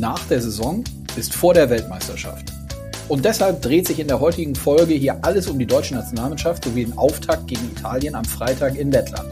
nach 0.00 0.24
der 0.26 0.40
Saison 0.40 0.84
ist 1.16 1.34
vor 1.34 1.54
der 1.54 1.70
Weltmeisterschaft. 1.70 2.52
Und 3.08 3.24
deshalb 3.24 3.62
dreht 3.62 3.86
sich 3.86 3.98
in 3.98 4.08
der 4.08 4.20
heutigen 4.20 4.54
Folge 4.54 4.94
hier 4.94 5.18
alles 5.22 5.48
um 5.48 5.58
die 5.58 5.66
deutsche 5.66 5.94
Nationalmannschaft 5.94 6.64
sowie 6.64 6.84
den 6.84 6.96
Auftakt 6.98 7.46
gegen 7.46 7.70
Italien 7.76 8.14
am 8.14 8.24
Freitag 8.24 8.76
in 8.76 8.92
Lettland. 8.92 9.28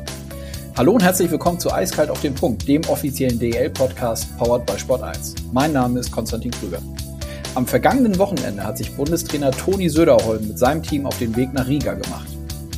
Hallo 0.77 0.93
und 0.93 1.03
herzlich 1.03 1.31
willkommen 1.31 1.61
zu 1.61 1.73
Eiskalt 1.73 2.11
auf 2.11 2.21
den 2.21 2.35
Punkt, 2.35 2.67
dem 2.67 2.83
offiziellen 2.89 3.39
DL-Podcast 3.39 4.37
powered 4.39 4.67
by 4.67 4.79
Sport 4.79 5.03
1. 5.03 5.35
Mein 5.53 5.73
Name 5.73 6.01
ist 6.01 6.11
Konstantin 6.11 6.51
Krüger. 6.51 6.81
Am 7.55 7.67
vergangenen 7.67 8.19
Wochenende 8.19 8.63
hat 8.63 8.77
sich 8.77 8.95
Bundestrainer 8.95 9.51
Toni 9.53 9.89
Söderholm 9.89 10.49
mit 10.49 10.59
seinem 10.59 10.83
Team 10.83 11.07
auf 11.07 11.19
den 11.19 11.35
Weg 11.37 11.53
nach 11.53 11.67
Riga 11.67 11.95
gemacht. 11.95 12.29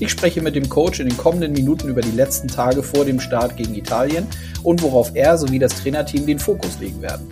Ich 0.01 0.11
spreche 0.11 0.41
mit 0.43 0.55
dem 0.55 0.69
Coach 0.69 1.01
in 1.01 1.09
den 1.09 1.17
kommenden 1.17 1.53
Minuten 1.53 1.89
über 1.89 2.01
die 2.01 2.13
letzten 2.13 2.47
Tage 2.47 2.85
vor 2.85 3.05
dem 3.05 3.19
Start 3.19 3.57
gegen 3.57 3.75
Italien 3.75 4.27
und 4.63 4.83
worauf 4.83 5.11
er 5.15 5.37
sowie 5.37 5.59
das 5.59 5.75
Trainerteam 5.75 6.27
den 6.27 6.39
Fokus 6.39 6.79
legen 6.79 7.03
werden. 7.03 7.29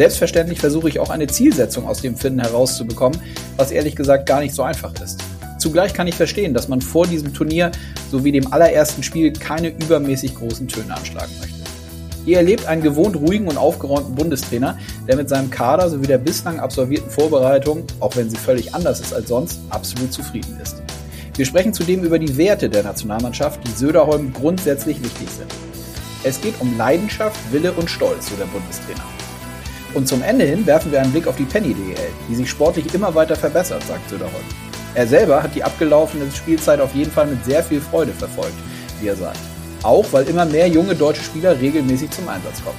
Selbstverständlich 0.00 0.58
versuche 0.58 0.88
ich 0.88 0.98
auch 0.98 1.10
eine 1.10 1.26
Zielsetzung 1.26 1.86
aus 1.86 2.00
dem 2.00 2.16
Finden 2.16 2.40
herauszubekommen, 2.40 3.20
was 3.58 3.70
ehrlich 3.70 3.94
gesagt 3.94 4.24
gar 4.24 4.40
nicht 4.40 4.54
so 4.54 4.62
einfach 4.62 4.94
ist. 4.98 5.22
Zugleich 5.58 5.92
kann 5.92 6.06
ich 6.06 6.14
verstehen, 6.14 6.54
dass 6.54 6.68
man 6.68 6.80
vor 6.80 7.06
diesem 7.06 7.34
Turnier 7.34 7.70
sowie 8.10 8.32
dem 8.32 8.50
allerersten 8.50 9.02
Spiel 9.02 9.30
keine 9.30 9.68
übermäßig 9.68 10.36
großen 10.36 10.68
Töne 10.68 10.96
anschlagen 10.96 11.30
möchte. 11.38 11.58
Ihr 12.24 12.38
erlebt 12.38 12.64
einen 12.64 12.80
gewohnt 12.80 13.14
ruhigen 13.14 13.46
und 13.46 13.58
aufgeräumten 13.58 14.14
Bundestrainer, 14.14 14.78
der 15.06 15.16
mit 15.16 15.28
seinem 15.28 15.50
Kader 15.50 15.90
sowie 15.90 16.06
der 16.06 16.16
bislang 16.16 16.60
absolvierten 16.60 17.10
Vorbereitung, 17.10 17.84
auch 18.00 18.16
wenn 18.16 18.30
sie 18.30 18.38
völlig 18.38 18.74
anders 18.74 19.00
ist 19.00 19.12
als 19.12 19.28
sonst, 19.28 19.60
absolut 19.68 20.14
zufrieden 20.14 20.58
ist. 20.62 20.82
Wir 21.36 21.44
sprechen 21.44 21.74
zudem 21.74 22.04
über 22.04 22.18
die 22.18 22.38
Werte 22.38 22.70
der 22.70 22.84
Nationalmannschaft, 22.84 23.60
die 23.66 23.72
Söderholm 23.72 24.32
grundsätzlich 24.32 25.04
wichtig 25.04 25.28
sind. 25.28 25.52
Es 26.24 26.40
geht 26.40 26.54
um 26.58 26.78
Leidenschaft, 26.78 27.38
Wille 27.52 27.72
und 27.72 27.90
Stolz, 27.90 28.30
so 28.30 28.36
der 28.36 28.46
Bundestrainer. 28.46 29.04
Und 29.94 30.06
zum 30.06 30.22
Ende 30.22 30.44
hin 30.44 30.66
werfen 30.66 30.92
wir 30.92 31.00
einen 31.00 31.10
Blick 31.10 31.26
auf 31.26 31.36
die 31.36 31.44
Penny 31.44 31.74
DEL, 31.74 31.96
die 32.28 32.34
sich 32.34 32.48
sportlich 32.48 32.94
immer 32.94 33.14
weiter 33.14 33.34
verbessert, 33.34 33.82
sagt 33.84 34.08
Söderholm. 34.08 34.44
Er 34.94 35.06
selber 35.06 35.42
hat 35.42 35.54
die 35.54 35.64
abgelaufene 35.64 36.30
Spielzeit 36.30 36.80
auf 36.80 36.94
jeden 36.94 37.10
Fall 37.10 37.26
mit 37.26 37.44
sehr 37.44 37.62
viel 37.62 37.80
Freude 37.80 38.12
verfolgt, 38.12 38.56
wie 39.00 39.08
er 39.08 39.16
sagt. 39.16 39.38
Auch 39.82 40.06
weil 40.12 40.28
immer 40.28 40.44
mehr 40.44 40.68
junge 40.68 40.94
deutsche 40.94 41.22
Spieler 41.22 41.58
regelmäßig 41.58 42.10
zum 42.10 42.28
Einsatz 42.28 42.62
kommen. 42.62 42.78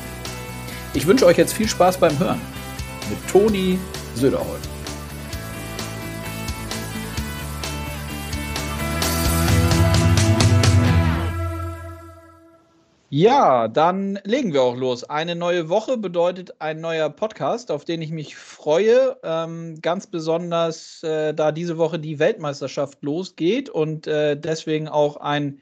Ich 0.93 1.07
wünsche 1.07 1.25
euch 1.25 1.37
jetzt 1.37 1.53
viel 1.53 1.67
Spaß 1.67 1.97
beim 1.97 2.17
Hören 2.19 2.41
mit 3.09 3.27
Toni 3.29 3.79
Söderholm. 4.15 4.61
Ja, 13.13 13.67
dann 13.67 14.19
legen 14.23 14.53
wir 14.53 14.61
auch 14.61 14.77
los. 14.77 15.03
Eine 15.03 15.35
neue 15.35 15.67
Woche 15.67 15.97
bedeutet 15.97 16.55
ein 16.59 16.79
neuer 16.79 17.09
Podcast, 17.09 17.69
auf 17.69 17.83
den 17.83 18.01
ich 18.01 18.09
mich 18.09 18.37
freue. 18.37 19.17
Ähm, 19.21 19.81
ganz 19.81 20.07
besonders, 20.07 21.03
äh, 21.03 21.33
da 21.33 21.51
diese 21.51 21.77
Woche 21.77 21.99
die 21.99 22.19
Weltmeisterschaft 22.19 23.03
losgeht 23.03 23.69
und 23.69 24.07
äh, 24.07 24.37
deswegen 24.37 24.87
auch 24.87 25.17
ein 25.17 25.59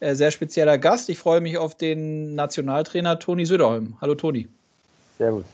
äh, 0.00 0.16
sehr 0.16 0.32
spezieller 0.32 0.76
Gast. 0.76 1.08
Ich 1.08 1.18
freue 1.18 1.40
mich 1.40 1.56
auf 1.56 1.76
den 1.76 2.34
Nationaltrainer 2.34 3.20
Toni 3.20 3.46
Söderholm. 3.46 3.96
Hallo 4.00 4.16
Toni. 4.16 4.48
Servus. 5.18 5.44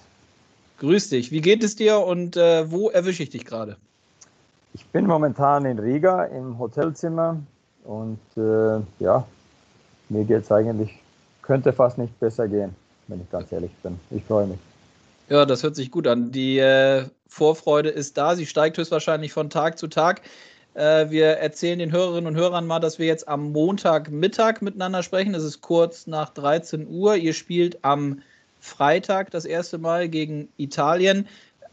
Grüß 0.79 1.11
dich. 1.11 1.31
Wie 1.31 1.43
geht 1.43 1.63
es 1.63 1.77
dir 1.77 1.99
und 1.99 2.39
äh, 2.39 2.71
wo 2.71 2.89
erwische 2.89 3.23
ich 3.23 3.29
dich 3.29 3.45
gerade? 3.45 3.77
Ich 4.73 4.87
bin 4.87 5.07
momentan 5.07 5.67
in 5.67 5.79
Riga 5.79 6.25
im 6.25 6.59
Hotelzimmer 6.59 7.39
und 7.85 8.19
äh, 8.35 8.81
ja, 8.99 9.27
mir 10.09 10.25
geht 10.25 10.45
es 10.45 10.51
eigentlich 10.51 11.05
könnte 11.45 11.73
fast 11.73 11.99
nicht 11.99 12.19
besser 12.21 12.49
gehen, 12.49 12.75
wenn 13.09 13.21
ich 13.21 13.31
ganz 13.31 13.53
ehrlich 13.53 13.71
bin. 13.83 13.99
Ich 14.11 14.25
freue 14.25 14.47
mich. 14.47 14.59
Ja, 15.29 15.45
das 15.47 15.63
hört 15.63 15.77
sich 15.77 15.91
gut 15.91 16.07
an. 16.07 16.33
Die 16.33 16.59
äh, 16.59 17.05
Vorfreude 17.29 17.91
ist 17.91 18.17
da. 18.17 18.37
Sie 18.37 18.47
steigt 18.47 18.77
höchstwahrscheinlich 18.79 19.33
von 19.33 19.51
Tag 19.51 19.79
zu 19.79 19.89
Tag. 19.89 20.23
Äh, 20.75 21.11
wir 21.11 21.27
erzählen 21.27 21.79
den 21.79 21.93
Hörerinnen 21.93 22.27
und 22.27 22.37
Hörern 22.37 22.67
mal, 22.67 22.81
dass 22.81 22.99
wir 22.99 23.07
jetzt 23.07 23.29
am 23.29 23.53
Montagmittag 23.53 24.61
miteinander 24.61 25.03
sprechen. 25.03 25.35
Es 25.35 25.45
ist 25.45 25.61
kurz 25.61 26.07
nach 26.07 26.31
13 26.31 26.87
Uhr. 26.89 27.17
Ihr 27.17 27.33
spielt 27.33 27.79
am 27.85 28.21
Freitag 28.61 29.31
das 29.31 29.45
erste 29.45 29.79
Mal 29.79 30.09
gegen 30.09 30.49
Italien. 30.57 31.27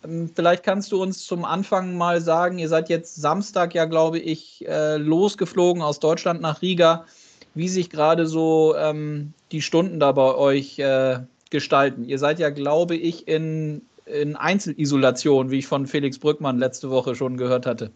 Ähm, 0.03 0.29
vielleicht 0.33 0.63
kannst 0.63 0.91
du 0.91 1.01
uns 1.01 1.25
zum 1.25 1.45
Anfang 1.45 1.97
mal 1.97 2.21
sagen, 2.21 2.59
ihr 2.59 2.69
seid 2.69 2.89
jetzt 2.89 3.15
Samstag 3.15 3.73
ja, 3.73 3.85
glaube 3.85 4.19
ich, 4.19 4.65
äh, 4.67 4.97
losgeflogen 4.97 5.81
aus 5.81 5.99
Deutschland 5.99 6.41
nach 6.41 6.61
Riga 6.61 7.05
wie 7.53 7.67
sich 7.67 7.89
gerade 7.89 8.27
so 8.27 8.75
ähm, 8.77 9.33
die 9.51 9.61
Stunden 9.61 9.99
da 9.99 10.11
bei 10.11 10.35
euch 10.35 10.79
äh, 10.79 11.19
gestalten. 11.49 12.05
Ihr 12.05 12.19
seid 12.19 12.39
ja, 12.39 12.49
glaube 12.49 12.95
ich, 12.95 13.27
in, 13.27 13.81
in 14.05 14.35
Einzelisolation, 14.35 15.51
wie 15.51 15.59
ich 15.59 15.67
von 15.67 15.85
Felix 15.85 16.17
Brückmann 16.17 16.57
letzte 16.57 16.89
Woche 16.89 17.15
schon 17.15 17.37
gehört 17.37 17.65
hatte. 17.65 17.91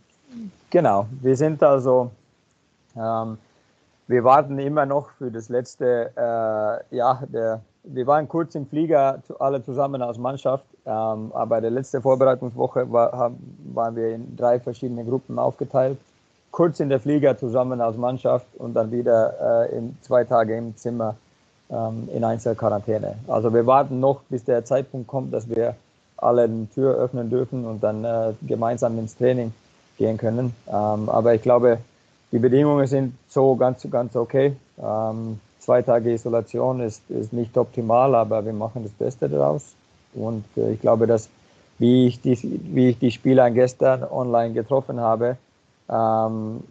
Genau, 0.70 1.08
wir 1.22 1.38
sind 1.38 1.64
also, 1.64 2.12
ähm, 2.98 3.38
wir 4.08 4.24
warten 4.24 4.60
immer 4.60 4.86
noch 4.86 5.10
für 5.18 5.32
das 5.32 5.48
letzte, 5.48 6.12
äh, 6.18 6.96
ja, 6.96 7.24
der, 7.32 7.62
wir 7.84 8.08
waren 8.08 8.28
kurz 8.28 8.56
im 8.56 8.68
Flieger, 8.68 9.22
alle 9.40 9.64
zusammen 9.64 10.02
als 10.02 10.18
Mannschaft, 10.18 10.66
ähm, 10.86 11.32
aber 11.34 11.62
der 11.62 11.72
letzte 11.72 12.02
Vorbereitungswoche 12.02 12.92
war, 12.92 13.14
haben, 13.14 13.38
waren 13.74 13.96
wir 13.96 14.16
in 14.16 14.36
drei 14.36 14.60
verschiedene 14.60 15.06
Gruppen 15.06 15.40
aufgeteilt 15.40 15.98
kurz 16.56 16.80
in 16.80 16.88
der 16.88 17.02
Flieger 17.02 17.38
zusammen 17.38 17.82
als 17.82 17.98
Mannschaft 17.98 18.48
und 18.58 18.76
dann 18.76 18.90
wieder 18.90 19.68
äh, 19.70 19.78
in 19.78 19.98
zwei 20.00 20.24
Tage 20.24 20.56
im 20.56 20.74
Zimmer 20.78 21.16
ähm, 21.70 22.08
in 22.14 22.24
Einzelquarantäne. 22.24 23.16
Also 23.28 23.54
wir 23.54 23.68
warten 23.68 24.00
noch, 24.00 24.22
bis 24.30 24.46
der 24.46 24.64
Zeitpunkt 24.64 25.06
kommt, 25.06 25.34
dass 25.34 25.50
wir 25.50 25.76
alle 26.16 26.48
die 26.48 26.68
Tür 26.68 26.96
öffnen 26.96 27.30
dürfen 27.30 27.66
und 27.66 27.84
dann 27.84 28.06
äh, 28.06 28.32
gemeinsam 28.48 28.98
ins 28.98 29.18
Training 29.18 29.54
gehen 29.98 30.18
können. 30.18 30.56
Ähm, 30.68 31.10
aber 31.10 31.34
ich 31.34 31.42
glaube, 31.42 31.80
die 32.32 32.40
Bedingungen 32.40 32.88
sind 32.88 33.16
so 33.28 33.58
ganz, 33.58 33.86
ganz 33.92 34.16
okay. 34.16 34.56
Ähm, 34.82 35.42
zwei 35.60 35.82
Tage 35.82 36.14
Isolation 36.14 36.80
ist, 36.80 37.02
ist 37.10 37.34
nicht 37.34 37.58
optimal, 37.58 38.16
aber 38.16 38.46
wir 38.46 38.54
machen 38.54 38.84
das 38.84 38.94
Beste 38.94 39.28
daraus. 39.28 39.74
Und 40.14 40.46
äh, 40.56 40.72
ich 40.72 40.80
glaube, 40.80 41.06
dass 41.06 41.28
wie 41.80 42.08
ich, 42.08 42.22
die, 42.22 42.40
wie 42.74 42.92
ich 42.92 42.98
die 42.98 43.12
Spieler 43.12 43.52
gestern 43.52 44.06
online 44.06 44.54
getroffen 44.54 45.02
habe, 45.02 45.36
ähm, 45.90 46.64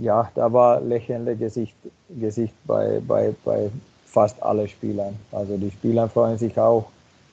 ja, 0.00 0.30
da 0.34 0.52
war 0.52 0.80
lächelnde 0.80 1.36
Gesicht, 1.36 1.76
Gesicht 2.08 2.54
bei, 2.66 3.00
bei, 3.06 3.34
bei 3.44 3.70
fast 4.06 4.42
allen 4.42 4.68
Spielern. 4.68 5.16
Also 5.32 5.56
die 5.56 5.70
Spieler 5.70 6.08
freuen 6.08 6.38
sich 6.38 6.58
auch, 6.58 6.86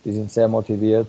die 0.03 0.11
sind 0.11 0.31
sehr 0.31 0.47
motiviert. 0.47 1.07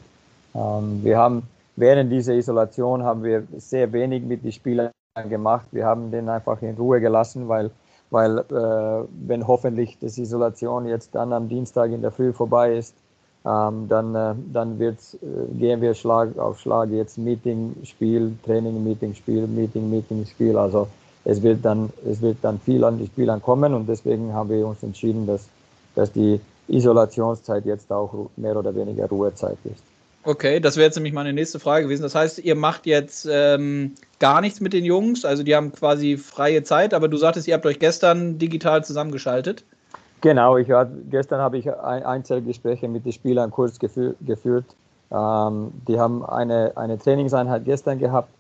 Ähm, 0.55 1.01
wir 1.03 1.19
haben 1.19 1.43
während 1.77 2.11
dieser 2.11 2.35
Isolation 2.35 3.03
haben 3.03 3.23
wir 3.23 3.45
sehr 3.59 3.93
wenig 3.93 4.25
mit 4.25 4.45
den 4.45 4.53
Spielern 4.53 4.91
gemacht. 5.29 5.67
Wir 5.73 5.87
haben 5.87 6.11
den 6.11 6.29
einfach 6.29 6.61
in 6.63 6.77
Ruhe 6.77 7.01
gelassen, 7.01 7.49
weil, 7.49 7.71
weil 8.11 8.39
äh, 8.39 9.09
wenn 9.27 9.47
hoffentlich 9.47 9.99
das 9.99 10.19
Isolation 10.19 10.87
jetzt 10.87 11.15
dann 11.15 11.33
am 11.33 11.49
Dienstag 11.49 11.91
in 11.91 12.03
der 12.03 12.11
Früh 12.13 12.33
vorbei 12.33 12.77
ist, 12.77 12.95
ähm, 13.47 13.87
dann, 13.89 14.15
äh, 14.15 14.35
dann 14.53 14.79
wird's, 14.79 15.15
äh, 15.15 15.55
gehen 15.57 15.81
wir 15.81 15.95
Schlag 15.95 16.37
auf 16.37 16.59
Schlag 16.59 16.91
jetzt 16.91 17.17
Meeting, 17.17 17.77
Spiel, 17.85 18.33
Training, 18.45 18.83
Meeting, 18.83 19.15
Spiel, 19.15 19.47
Meeting, 19.47 19.89
Meeting, 19.89 20.27
Spiel. 20.27 20.57
Also 20.57 20.89
es 21.25 21.43
wird 21.43 21.65
dann, 21.65 21.91
es 22.11 22.21
wird 22.21 22.39
dann 22.43 22.59
viel 22.59 22.83
an 22.83 22.99
die 22.99 23.07
Spielern 23.07 23.41
kommen 23.41 23.73
und 23.73 23.89
deswegen 23.89 24.33
haben 24.33 24.51
wir 24.51 24.67
uns 24.67 24.83
entschieden, 24.83 25.27
dass, 25.27 25.47
dass 25.95 26.11
die 26.11 26.41
Isolationszeit 26.67 27.65
jetzt 27.67 27.93
auch 27.93 28.31
mehr 28.37 28.57
oder 28.57 28.75
weniger 28.75 29.07
Ruhezeit 29.07 29.59
ist. 29.65 29.83
Okay, 30.25 30.59
das 30.59 30.77
wäre 30.77 30.87
jetzt 30.87 30.97
nämlich 30.97 31.13
meine 31.13 31.33
nächste 31.33 31.61
Frage 31.61 31.85
gewesen. 31.85 32.03
Das 32.03 32.17
heißt, 32.17 32.41
ihr 32.41 32.57
macht 32.57 32.85
jetzt 32.85 33.29
ähm, 33.31 33.95
gar 34.19 34.41
nichts 34.41 34.61
mit 34.61 34.73
den 34.73 34.85
Jungs, 34.85 35.25
also 35.25 35.45
die 35.45 35.55
haben 35.55 35.71
quasi 35.71 36.17
freie 36.17 36.65
Zeit, 36.65 36.95
aber 36.95 37.07
du 37.07 37.17
sagtest, 37.17 37.47
ihr 37.47 37.55
habt 37.55 37.65
euch 37.65 37.79
gestern 37.79 38.39
digital 38.39 38.85
zusammengeschaltet. 38.85 39.63
Genau, 40.21 40.57
ich 40.57 40.69
war, 40.69 40.87
gestern 41.11 41.41
habe 41.41 41.59
ich 41.59 41.71
ein 41.71 42.03
Einzelgespräche 42.03 42.89
mit 42.89 43.05
den 43.05 43.13
Spielern 43.13 43.51
kurz 43.51 43.79
geführt. 43.79 44.65
Ähm, 45.11 45.73
die 45.87 46.01
haben 46.01 46.25
eine, 46.25 46.73
eine 46.77 46.99
Trainingseinheit 46.99 47.65
gestern 47.65 47.99
gehabt 47.99 48.31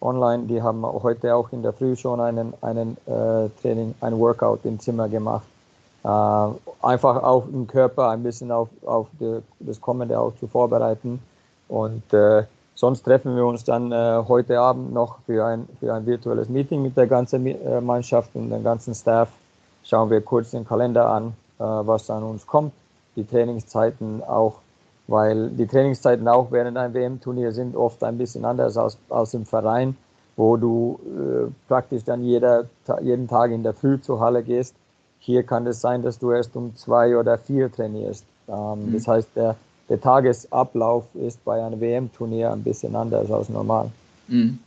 online. 0.00 0.44
Die 0.44 0.62
haben 0.62 0.84
heute 0.84 1.34
auch 1.34 1.52
in 1.52 1.62
der 1.62 1.72
Früh 1.72 1.94
schon 1.94 2.20
einen, 2.20 2.54
einen 2.62 2.96
äh, 3.06 3.48
Training, 3.60 3.94
ein 4.00 4.18
Workout 4.18 4.64
im 4.64 4.80
Zimmer 4.80 5.08
gemacht. 5.08 5.46
Äh, 6.04 6.08
einfach 6.82 7.22
auf 7.22 7.44
den 7.46 7.66
Körper 7.66 8.10
ein 8.10 8.22
bisschen 8.22 8.50
auf, 8.50 8.68
auf 8.84 9.08
die, 9.20 9.40
das 9.60 9.80
Kommende 9.80 10.18
auch 10.18 10.32
zu 10.40 10.46
vorbereiten. 10.46 11.20
Und 11.68 12.12
äh, 12.12 12.44
sonst 12.74 13.02
treffen 13.02 13.36
wir 13.36 13.44
uns 13.44 13.64
dann 13.64 13.92
äh, 13.92 14.22
heute 14.26 14.58
Abend 14.58 14.92
noch 14.92 15.18
für 15.26 15.44
ein, 15.44 15.68
für 15.80 15.92
ein 15.92 16.06
virtuelles 16.06 16.48
Meeting 16.48 16.82
mit 16.82 16.96
der 16.96 17.06
ganzen 17.06 17.46
äh, 17.46 17.80
Mannschaft 17.80 18.30
und 18.34 18.50
dem 18.50 18.64
ganzen 18.64 18.94
Staff 18.94 19.28
schauen 19.86 20.10
wir 20.10 20.20
kurz 20.20 20.50
den 20.50 20.66
Kalender 20.66 21.08
an, 21.08 21.34
äh, 21.58 21.62
was 21.62 22.10
an 22.10 22.22
uns 22.22 22.46
kommt, 22.46 22.72
die 23.14 23.24
Trainingszeiten 23.24 24.22
auch, 24.22 24.56
weil 25.06 25.50
die 25.50 25.66
Trainingszeiten 25.66 26.26
auch 26.28 26.50
während 26.50 26.76
einem 26.76 26.94
WM-Turnier 26.94 27.52
sind 27.52 27.76
oft 27.76 28.02
ein 28.04 28.18
bisschen 28.18 28.44
anders 28.44 28.76
als, 28.76 28.98
als 29.08 29.34
im 29.34 29.46
Verein, 29.46 29.96
wo 30.36 30.56
du 30.56 30.98
äh, 31.04 31.50
praktisch 31.68 32.04
dann 32.04 32.22
jeder, 32.22 32.66
jeden 33.00 33.28
Tag 33.28 33.50
in 33.52 33.62
der 33.62 33.72
Früh 33.72 34.00
zur 34.00 34.20
Halle 34.20 34.42
gehst. 34.42 34.74
Hier 35.20 35.42
kann 35.44 35.66
es 35.66 35.80
sein, 35.80 36.02
dass 36.02 36.18
du 36.18 36.30
erst 36.32 36.54
um 36.56 36.76
zwei 36.76 37.16
oder 37.16 37.38
vier 37.38 37.72
trainierst. 37.72 38.24
Ähm, 38.48 38.86
mhm. 38.86 38.92
Das 38.92 39.08
heißt, 39.08 39.28
der, 39.34 39.56
der 39.88 40.00
Tagesablauf 40.00 41.04
ist 41.14 41.42
bei 41.44 41.64
einem 41.64 41.80
WM-Turnier 41.80 42.52
ein 42.52 42.62
bisschen 42.62 42.94
anders 42.94 43.30
als 43.30 43.48
normal. 43.48 43.90
Mhm. 44.28 44.58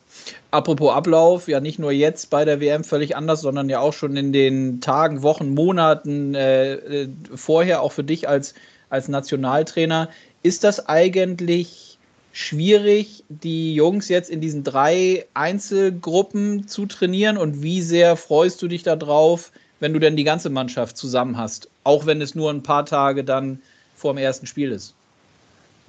Apropos 0.52 0.94
Ablauf, 0.94 1.48
ja 1.48 1.60
nicht 1.60 1.80
nur 1.80 1.92
jetzt 1.92 2.30
bei 2.30 2.44
der 2.44 2.60
WM 2.60 2.84
völlig 2.84 3.16
anders, 3.16 3.42
sondern 3.42 3.70
ja 3.70 3.80
auch 3.80 3.94
schon 3.94 4.18
in 4.18 4.34
den 4.34 4.82
Tagen, 4.82 5.22
Wochen, 5.22 5.54
Monaten 5.54 6.34
äh, 6.34 6.74
äh, 6.74 7.10
vorher, 7.36 7.82
auch 7.82 7.92
für 7.92 8.04
dich 8.04 8.28
als, 8.28 8.56
als 8.90 9.08
Nationaltrainer. 9.08 10.10
Ist 10.42 10.64
das 10.64 10.88
eigentlich 10.88 11.98
schwierig, 12.32 13.24
die 13.30 13.76
Jungs 13.76 14.10
jetzt 14.10 14.30
in 14.30 14.42
diesen 14.42 14.64
drei 14.64 15.26
Einzelgruppen 15.34 16.68
zu 16.68 16.86
trainieren? 16.86 17.38
Und 17.38 17.62
wie 17.62 17.82
sehr 17.82 18.16
freust 18.16 18.62
du 18.62 18.68
dich 18.68 18.84
darauf, 18.84 19.52
wenn 19.80 19.94
du 19.94 20.00
denn 20.00 20.16
die 20.16 20.24
ganze 20.24 20.50
Mannschaft 20.50 20.98
zusammen 20.98 21.38
hast? 21.38 21.70
Auch 21.84 22.06
wenn 22.06 22.22
es 22.22 22.36
nur 22.36 22.50
ein 22.50 22.64
paar 22.64 22.86
Tage 22.86 23.24
dann 23.24 23.62
vor 23.96 24.14
dem 24.14 24.18
ersten 24.18 24.48
Spiel 24.48 24.72
ist. 24.72 24.96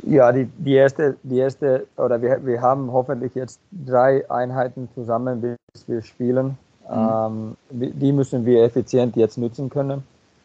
Ja, 0.03 0.33
die, 0.33 0.47
die 0.59 0.75
erste, 0.75 1.17
die 1.23 1.39
erste, 1.39 1.87
oder 1.97 2.21
wir, 2.23 2.45
wir 2.45 2.61
haben 2.61 2.93
hoffentlich 2.93 3.35
jetzt 3.35 3.61
drei 3.71 4.29
Einheiten 4.31 4.89
zusammen, 4.95 5.41
bis 5.41 5.89
wir 5.89 6.03
spielen. 6.03 6.59
Mhm. 6.89 7.57
Ähm, 7.71 7.91
die 8.01 8.13
müssen 8.13 8.45
wir 8.47 8.65
effizient 8.65 9.17
jetzt 9.17 9.39
nutzen 9.39 9.69
können. 9.69 10.03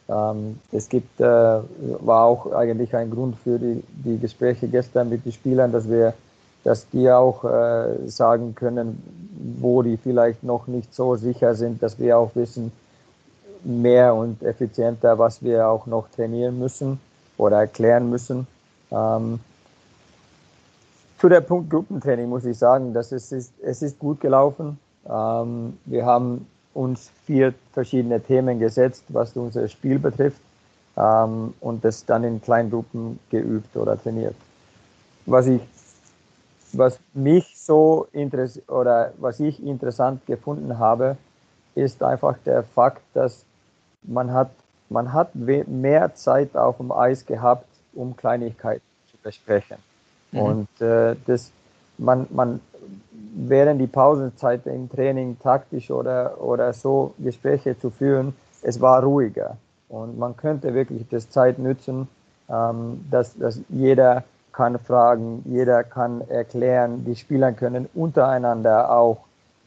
Ähm, 0.08 0.60
es 0.72 0.90
gibt, 0.90 1.20
äh, 1.20 1.24
war 1.24 2.26
auch 2.26 2.52
eigentlich 2.52 2.96
ein 2.96 3.10
Grund 3.10 3.38
für 3.44 3.58
die, 3.58 3.84
die 3.88 4.20
Gespräche 4.20 4.68
gestern 4.68 5.10
mit 5.10 5.26
den 5.26 5.32
Spielern, 5.32 5.72
dass 5.72 5.90
wir, 5.90 6.14
dass 6.64 6.88
die 6.90 7.10
auch 7.10 7.44
äh, 7.44 8.08
sagen 8.08 8.54
können, 8.56 9.02
wo 9.60 9.82
die 9.82 9.98
vielleicht 9.98 10.44
noch 10.44 10.68
nicht 10.68 10.94
so 10.94 11.16
sicher 11.16 11.56
sind, 11.56 11.82
dass 11.82 11.98
wir 11.98 12.18
auch 12.18 12.32
wissen, 12.36 12.72
mehr 13.64 14.14
und 14.14 14.44
effizienter, 14.44 15.18
was 15.18 15.42
wir 15.42 15.68
auch 15.68 15.88
noch 15.88 16.08
trainieren 16.10 16.60
müssen 16.60 17.00
oder 17.38 17.62
erklären 17.62 18.10
müssen. 18.10 18.46
Ähm, 18.96 19.40
zu 21.18 21.30
der 21.30 21.42
Punkt 21.42 21.70
Gruppentraining 21.70 22.30
muss 22.30 22.46
ich 22.46 22.58
sagen, 22.58 22.94
dass 22.94 23.12
es 23.12 23.32
ist, 23.32 23.54
es 23.62 23.82
ist 23.82 24.00
gut 24.00 24.22
gelaufen. 24.22 24.80
Ähm, 25.10 25.78
wir 25.86 26.06
haben 26.06 26.48
uns 26.74 27.10
vier 27.26 27.54
verschiedene 27.74 28.22
Themen 28.22 28.60
gesetzt, 28.60 29.04
was 29.10 29.36
unser 29.36 29.68
Spiel 29.68 30.00
betrifft 30.00 30.42
ähm, 30.98 31.54
und 31.62 31.84
das 31.84 32.06
dann 32.06 32.24
in 32.24 32.42
Kleingruppen 32.42 33.20
geübt 33.30 33.76
oder 33.76 34.02
trainiert. 34.02 34.36
Was 35.26 35.48
ich, 35.48 35.62
was 36.74 37.00
mich 37.14 37.58
so 37.58 38.08
oder 38.68 39.14
was 39.18 39.40
ich 39.40 39.66
interessant 39.66 40.26
gefunden 40.26 40.78
habe, 40.78 41.18
ist 41.76 42.04
einfach 42.04 42.38
der 42.46 42.64
Fakt, 42.64 43.02
dass 43.14 43.46
man 44.04 44.32
hat, 44.32 44.52
man 44.90 45.12
hat 45.12 45.34
mehr 45.34 46.14
Zeit 46.14 46.56
auf 46.56 46.78
dem 46.78 46.92
Eis 46.92 47.26
gehabt, 47.26 47.66
um 47.96 48.16
Kleinigkeiten 48.16 48.84
zu 49.10 49.18
besprechen. 49.24 49.78
Mhm. 50.32 50.40
Und 50.40 50.82
äh, 50.82 51.16
das, 51.26 51.52
man, 51.98 52.28
man 52.30 52.60
während 53.36 53.82
die 53.82 53.88
Pausenzeit 53.88 54.66
im 54.66 54.90
Training 54.90 55.38
taktisch 55.42 55.92
oder, 55.92 56.42
oder 56.42 56.74
so 56.74 57.14
Gespräche 57.20 57.78
zu 57.78 57.90
führen, 57.90 58.36
es 58.62 58.80
war 58.82 59.04
ruhiger. 59.04 59.58
Und 59.90 60.18
man 60.18 60.36
könnte 60.36 60.74
wirklich 60.74 61.06
das 61.10 61.30
Zeit 61.30 61.60
nutzen, 61.60 62.08
ähm, 62.50 63.06
dass, 63.10 63.38
dass 63.38 63.60
jeder 63.70 64.24
kann 64.52 64.80
fragen, 64.80 65.44
jeder 65.46 65.84
kann 65.84 66.22
erklären, 66.30 67.04
die 67.06 67.16
Spieler 67.16 67.52
können 67.52 67.90
untereinander 67.94 68.90
auch 68.90 69.18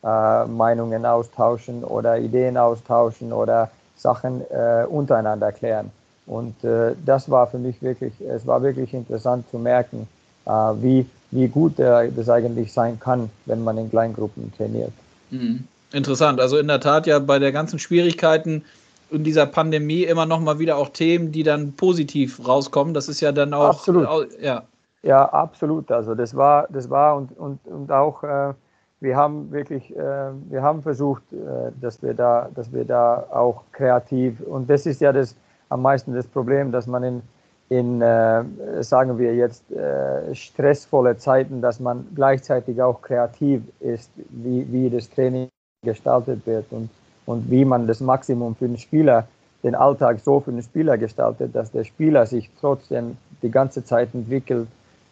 äh, 0.02 0.46
Meinungen 0.46 1.04
austauschen 1.04 1.84
oder 1.84 2.18
Ideen 2.18 2.56
austauschen 2.56 3.32
oder 3.32 3.70
Sachen 3.96 4.42
äh, 4.50 4.86
untereinander 4.88 5.52
klären. 5.52 5.90
Und 6.28 6.62
äh, 6.62 6.94
das 7.04 7.30
war 7.30 7.46
für 7.46 7.58
mich 7.58 7.80
wirklich, 7.82 8.12
es 8.20 8.46
war 8.46 8.62
wirklich 8.62 8.92
interessant 8.92 9.48
zu 9.50 9.58
merken, 9.58 10.06
äh, 10.44 10.50
wie, 10.50 11.06
wie 11.30 11.48
gut 11.48 11.78
äh, 11.78 12.10
das 12.12 12.28
eigentlich 12.28 12.72
sein 12.72 13.00
kann, 13.00 13.30
wenn 13.46 13.64
man 13.64 13.78
in 13.78 13.90
Kleingruppen 13.90 14.52
trainiert. 14.56 14.92
Mhm. 15.30 15.64
Interessant. 15.92 16.38
Also 16.38 16.58
in 16.58 16.68
der 16.68 16.80
Tat 16.80 17.06
ja 17.06 17.18
bei 17.18 17.38
der 17.38 17.50
ganzen 17.50 17.78
Schwierigkeiten 17.78 18.62
in 19.10 19.24
dieser 19.24 19.46
Pandemie 19.46 20.02
immer 20.02 20.26
noch 20.26 20.40
mal 20.40 20.58
wieder 20.58 20.76
auch 20.76 20.90
Themen, 20.90 21.32
die 21.32 21.42
dann 21.42 21.72
positiv 21.72 22.46
rauskommen. 22.46 22.92
Das 22.92 23.08
ist 23.08 23.20
ja 23.20 23.32
dann 23.32 23.54
auch 23.54 23.70
absolut. 23.70 24.06
ja. 24.40 24.62
Ja, 25.02 25.24
absolut. 25.24 25.90
Also 25.90 26.14
das 26.14 26.36
war, 26.36 26.66
das 26.70 26.90
war 26.90 27.16
und, 27.16 27.36
und, 27.38 27.60
und 27.66 27.90
auch 27.90 28.22
äh, 28.22 28.52
wir 29.00 29.16
haben 29.16 29.50
wirklich, 29.52 29.96
äh, 29.96 30.30
wir 30.50 30.62
haben 30.62 30.82
versucht, 30.82 31.22
äh, 31.32 31.70
dass 31.80 32.02
wir 32.02 32.14
da, 32.14 32.50
dass 32.54 32.72
wir 32.72 32.84
da 32.84 33.24
auch 33.30 33.62
kreativ 33.72 34.40
und 34.40 34.68
das 34.68 34.86
ist 34.86 35.00
ja 35.00 35.12
das 35.12 35.36
am 35.68 35.82
meisten 35.82 36.14
das 36.14 36.26
Problem, 36.26 36.72
dass 36.72 36.86
man 36.86 37.04
in, 37.04 37.22
in 37.68 38.02
äh, 38.02 38.44
sagen 38.80 39.18
wir 39.18 39.34
jetzt 39.34 39.70
äh, 39.70 40.34
stressvolle 40.34 41.16
Zeiten, 41.18 41.60
dass 41.60 41.80
man 41.80 42.06
gleichzeitig 42.14 42.80
auch 42.80 43.02
kreativ 43.02 43.62
ist, 43.80 44.10
wie, 44.30 44.66
wie 44.72 44.90
das 44.90 45.10
Training 45.10 45.48
gestaltet 45.84 46.46
wird 46.46 46.66
und, 46.70 46.90
und 47.26 47.50
wie 47.50 47.64
man 47.64 47.86
das 47.86 48.00
Maximum 48.00 48.54
für 48.56 48.66
den 48.66 48.78
Spieler, 48.78 49.28
den 49.62 49.74
Alltag 49.74 50.20
so 50.20 50.40
für 50.40 50.52
den 50.52 50.62
Spieler 50.62 50.96
gestaltet, 50.96 51.54
dass 51.54 51.70
der 51.70 51.84
Spieler 51.84 52.26
sich 52.26 52.50
trotzdem 52.60 53.16
die 53.42 53.50
ganze 53.50 53.84
Zeit 53.84 54.14
entwickelt 54.14 54.68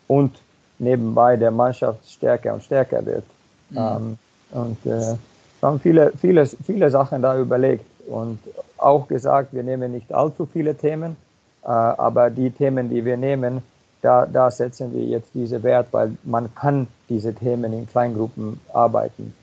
und 0.08 0.40
nebenbei 0.78 1.36
der 1.36 1.50
Mannschaft 1.50 2.08
stärker 2.08 2.54
und 2.54 2.62
stärker 2.62 3.04
wird. 3.04 3.24
Mhm. 3.70 3.78
Ähm, 3.78 4.18
und 4.52 4.86
äh, 4.86 5.16
haben 5.62 5.80
viele, 5.80 6.12
viele, 6.20 6.46
viele 6.46 6.90
Sachen 6.90 7.22
da 7.22 7.38
überlegt 7.38 7.84
und 8.06 8.38
auch 8.78 9.08
gesagt, 9.08 9.52
wir 9.52 9.62
nehmen 9.62 9.92
nicht 9.92 10.12
allzu 10.12 10.46
viele 10.46 10.74
Themen, 10.74 11.16
äh, 11.62 11.68
aber 11.68 12.30
die 12.30 12.50
Themen, 12.50 12.90
die 12.90 13.04
wir 13.04 13.16
nehmen, 13.16 13.62
da, 14.02 14.26
da 14.26 14.50
setzen 14.50 14.92
wir 14.92 15.04
jetzt 15.04 15.34
diese 15.34 15.62
Wert, 15.62 15.88
weil 15.90 16.16
man 16.22 16.54
kann 16.54 16.86
diese 17.08 17.34
Themen 17.34 17.72
in 17.72 17.88
Kleingruppen 17.88 18.60
arbeiten. 18.72 19.34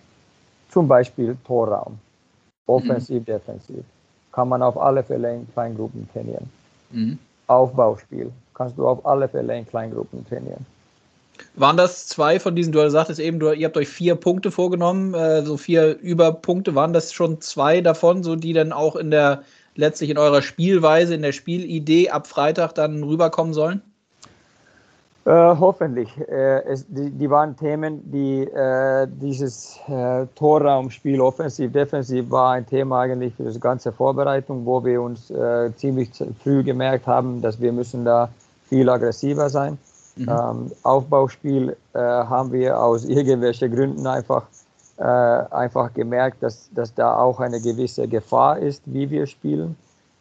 Zum 0.69 0.87
Beispiel 0.87 1.37
Torraum, 1.45 1.99
offensiv, 2.65 3.21
mhm. 3.21 3.25
defensiv, 3.25 3.83
kann 4.31 4.49
man 4.49 4.61
auf 4.61 4.77
alle 4.77 5.03
Fälle 5.03 5.35
in 5.35 5.51
Kleingruppen 5.51 6.07
trainieren. 6.11 6.49
Mhm. 6.91 7.19
Aufbauspiel 7.47 8.31
kannst 8.53 8.77
du 8.77 8.87
auf 8.87 9.05
alle 9.05 9.27
Fälle 9.27 9.57
in 9.57 9.67
Kleingruppen 9.67 10.25
trainieren. 10.27 10.65
Waren 11.55 11.77
das 11.77 12.07
zwei 12.07 12.39
von 12.39 12.55
diesen, 12.55 12.71
du 12.71 12.89
sagtest 12.89 13.19
eben, 13.19 13.39
du, 13.39 13.51
ihr 13.51 13.67
habt 13.67 13.77
euch 13.77 13.89
vier 13.89 14.15
Punkte 14.15 14.51
vorgenommen, 14.51 15.13
äh, 15.13 15.43
so 15.43 15.57
vier 15.57 15.99
Überpunkte, 15.99 16.75
waren 16.75 16.93
das 16.93 17.13
schon 17.13 17.41
zwei 17.41 17.81
davon, 17.81 18.23
so 18.23 18.35
die 18.35 18.53
dann 18.53 18.71
auch 18.71 18.95
in 18.95 19.11
der, 19.11 19.43
letztlich 19.75 20.09
in 20.09 20.17
eurer 20.17 20.41
Spielweise, 20.41 21.13
in 21.15 21.21
der 21.21 21.31
Spielidee 21.31 22.09
ab 22.09 22.27
Freitag 22.27 22.73
dann 22.73 23.03
rüberkommen 23.03 23.53
sollen? 23.53 23.81
Äh, 25.25 25.31
hoffentlich. 25.31 26.09
Äh, 26.27 26.63
es, 26.65 26.85
die, 26.87 27.09
die, 27.09 27.29
waren 27.29 27.55
Themen, 27.55 28.01
die 28.11 28.43
äh, 28.43 29.07
dieses 29.07 29.79
äh, 29.87 30.25
Torraumspiel 30.35 31.21
offensiv, 31.21 31.71
defensiv 31.71 32.29
war 32.29 32.53
ein 32.53 32.65
Thema 32.65 33.01
eigentlich 33.01 33.33
für 33.35 33.49
die 33.49 33.59
ganze 33.59 33.93
Vorbereitung, 33.93 34.65
wo 34.65 34.83
wir 34.83 35.01
uns 35.01 35.31
äh, 35.31 35.71
ziemlich 35.77 36.09
früh 36.43 36.61
gemerkt 36.61 37.07
haben, 37.07 37.41
dass 37.41 37.61
wir 37.61 37.71
müssen 37.71 38.03
da 38.03 38.29
viel 38.67 38.89
aggressiver 38.89 39.49
sein. 39.49 39.77
Mhm. 40.15 40.29
Ähm, 40.29 40.71
Aufbauspiel 40.83 41.75
äh, 41.93 41.99
haben 41.99 42.51
wir 42.51 42.79
aus 42.79 43.05
irgendwelchen 43.05 43.73
Gründen 43.73 44.05
einfach, 44.05 44.43
äh, 44.97 45.03
einfach 45.03 45.93
gemerkt, 45.93 46.43
dass, 46.43 46.69
dass 46.73 46.93
da 46.93 47.17
auch 47.17 47.39
eine 47.39 47.59
gewisse 47.59 48.07
Gefahr 48.07 48.59
ist, 48.59 48.83
wie 48.85 49.09
wir 49.09 49.25
spielen, 49.25 49.75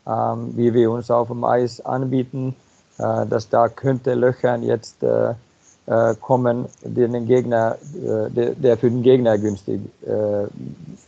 ähm, 0.06 0.52
wie 0.56 0.72
wir 0.72 0.90
uns 0.90 1.10
auf 1.10 1.28
dem 1.28 1.44
Eis 1.44 1.80
anbieten, 1.84 2.56
äh, 2.98 3.26
dass 3.26 3.48
da 3.48 3.68
könnte 3.68 4.14
Löchern 4.14 4.62
jetzt 4.62 5.02
äh, 5.02 5.34
äh, 5.86 6.14
kommen, 6.20 6.66
die 6.82 7.08
den 7.08 7.26
Gegner, 7.26 7.76
äh, 7.94 8.30
der, 8.30 8.54
der, 8.54 8.76
für 8.76 8.90
den 8.90 9.02
Gegner 9.02 9.36
günstig 9.36 9.80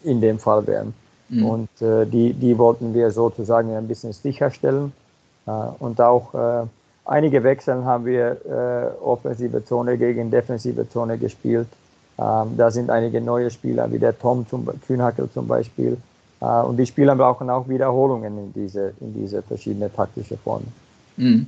in 0.03 0.21
dem 0.21 0.38
Fall 0.38 0.67
wären. 0.67 0.95
Mhm. 1.29 1.47
Und 1.47 1.69
die, 1.81 2.35
die 2.35 2.59
wollten 2.59 2.93
wir 2.93 3.11
sozusagen 3.11 3.75
ein 3.75 3.88
bisschen 3.88 4.12
sicherstellen 4.12 4.93
und 5.79 6.00
auch 6.00 6.67
einige 7.04 7.42
Wechseln 7.42 7.84
haben 7.84 8.04
wir 8.06 8.37
äh, 8.44 9.04
offensive 9.04 9.64
Zone 9.64 9.99
gegen 9.99 10.30
defensive 10.30 10.88
Zone 10.88 11.18
gespielt. 11.18 11.68
Ähm, 12.18 12.56
da 12.56 12.70
sind 12.70 12.90
einige 12.90 13.20
neue 13.20 13.50
Spieler, 13.50 13.90
wie 13.90 13.99
der 13.99 14.18
Tom 14.18 14.46
zum, 14.49 14.68
Kühnhackel 14.87 15.28
zum 15.32 15.49
Beispiel. 15.49 15.96
Äh, 16.40 16.44
und 16.44 16.76
die 16.76 16.87
Spieler 16.87 17.16
brauchen 17.16 17.50
auch 17.50 17.68
Wiederholungen 17.68 18.38
in 18.38 18.52
diese, 18.52 18.92
in 19.00 19.14
diese 19.14 19.42
verschiedenen 19.42 19.92
taktische 19.94 20.37
Formen. 20.37 20.73
Mhm. 21.16 21.46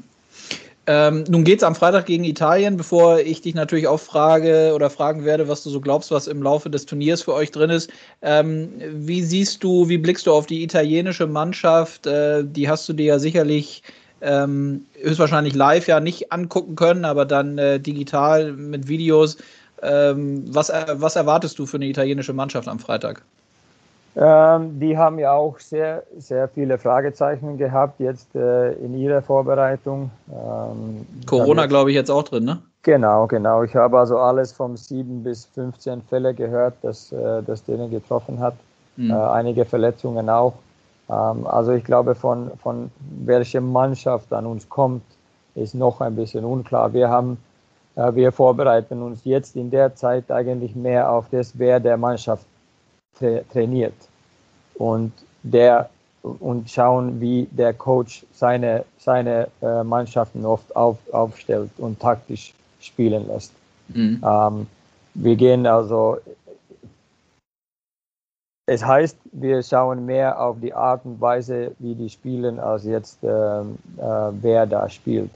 Ähm, 0.89 1.25
nun 1.29 1.43
geht 1.43 1.59
es 1.59 1.65
am 1.65 1.75
Freitag 1.75 2.07
gegen 2.07 2.23
Italien, 2.23 2.77
bevor 2.77 3.19
ich 3.19 3.41
dich 3.41 3.57
natürlich 3.57 3.89
auch 3.89 3.99
frage 3.99 4.73
oder 4.73 4.89
fragen 4.89 5.25
werde, 5.25 5.49
was 5.49 5.65
du 5.65 5.71
so 5.71 5.81
glaubst, 5.81 6.13
was 6.13 6.29
im 6.29 6.43
Laufe 6.43 6.71
des 6.71 6.87
Turniers 6.87 7.23
für 7.23 7.35
euch 7.35 7.51
drin 7.51 7.71
ist. 7.71 7.91
Ähm, 8.23 8.69
wie 8.93 9.23
siehst 9.23 9.65
du, 9.65 9.89
wie 9.89 9.99
blickst 9.99 10.29
du 10.29 10.33
auf 10.33 10.47
die 10.47 10.63
italienische 10.63 11.27
Mannschaft? 11.27 12.07
Äh, 12.07 12.45
die 12.45 12.69
hast 12.69 12.89
du 12.89 12.93
dir 12.93 13.07
ja 13.07 13.19
sicherlich 13.19 13.83
ähm, 14.21 14.87
höchstwahrscheinlich 15.01 15.55
live 15.55 15.87
ja 15.87 16.01
nicht 16.01 16.33
angucken 16.33 16.77
können, 16.77 17.05
aber 17.05 17.25
dann 17.25 17.59
äh, 17.59 17.79
digital 17.81 18.53
mit 18.53 18.89
Videos. 18.89 19.37
Ähm, 19.83 20.45
was, 20.49 20.71
äh, 20.71 20.95
was 20.95 21.17
erwartest 21.17 21.59
du 21.59 21.67
für 21.67 21.77
eine 21.77 21.87
italienische 21.87 22.33
Mannschaft 22.33 22.69
am 22.69 22.79
Freitag? 22.79 23.23
Ähm, 24.19 24.81
die 24.81 24.97
haben 24.97 25.19
ja 25.19 25.33
auch 25.33 25.59
sehr, 25.59 26.03
sehr 26.17 26.49
viele 26.49 26.79
Fragezeichen 26.79 27.59
gehabt 27.59 28.01
jetzt 28.01 28.35
äh, 28.35 28.73
in 28.73 28.99
ihrer 28.99 29.21
Vorbereitung. 29.21 30.11
Ähm, 30.31 31.07
Corona, 31.27 31.67
glaube 31.67 31.91
ich, 31.91 31.97
jetzt 31.97 32.11
auch 32.11 32.23
drin, 32.23 32.45
ne? 32.45 32.63
Genau, 32.83 33.27
genau. 33.27 33.63
Ich 33.63 33.75
habe 33.75 33.99
also 33.99 34.19
alles 34.19 34.53
vom 34.53 34.77
7 34.77 35.23
bis 35.23 35.45
15 35.55 36.01
Fälle 36.03 36.33
gehört, 36.33 36.75
dass 36.81 37.13
äh, 37.13 37.43
das 37.47 37.65
denen 37.65 37.91
getroffen 37.91 38.41
hat. 38.41 38.55
Mhm. 38.97 39.11
Äh, 39.11 39.15
einige 39.15 39.67
Verletzungen 39.67 40.31
auch. 40.31 40.55
Ähm, 41.09 41.47
also 41.47 41.73
ich 41.73 41.85
glaube, 41.85 42.15
von, 42.15 42.51
von 42.63 42.91
welcher 43.25 43.61
Mannschaft 43.61 44.33
an 44.33 44.47
uns 44.47 44.69
kommt, 44.69 45.03
ist 45.55 45.75
noch 45.75 46.01
ein 46.01 46.17
bisschen 46.17 46.45
unklar. 46.45 46.93
Wir 46.93 47.09
haben 47.09 47.39
äh, 47.97 48.15
wir 48.15 48.31
vorbereiten 48.31 49.03
uns 49.03 49.25
jetzt 49.25 49.57
in 49.57 49.71
der 49.71 49.95
Zeit 49.95 50.31
eigentlich 50.31 50.77
mehr 50.77 51.11
auf 51.11 51.27
das, 51.31 51.59
wer 51.59 51.81
der 51.81 51.97
Mannschaft 51.97 52.47
tra 53.19 53.41
trainiert 53.53 53.95
und 54.75 55.13
der 55.43 55.89
und 56.41 56.69
schauen, 56.69 57.21
wie 57.21 57.47
der 57.53 57.73
Coach 57.73 58.27
seine, 58.33 58.85
seine 58.99 59.47
äh, 59.63 59.85
Mannschaften 59.85 60.45
oft 60.45 60.75
auf, 60.75 60.99
aufstellt 61.13 61.71
und 61.79 62.01
taktisch 62.01 62.53
spielen 62.81 63.29
lässt. 63.29 63.53
Mhm. 63.89 64.21
Ähm, 64.27 64.67
wir 65.15 65.37
gehen 65.37 65.67
also, 65.67 66.19
es 68.67 68.85
heißt, 68.85 69.17
wir 69.33 69.63
schauen 69.63 70.07
mehr 70.07 70.41
auf 70.41 70.57
die 70.61 70.75
Art 70.75 71.05
und 71.05 71.21
Weise, 71.21 71.73
wie 71.79 71.95
die 71.95 72.11
spielen, 72.11 72.59
als 72.59 72.85
jetzt 72.85 73.23
äh, 73.23 73.29
äh, 73.29 73.65
wer 74.41 74.67
da 74.67 74.89
spielt. 74.89 75.31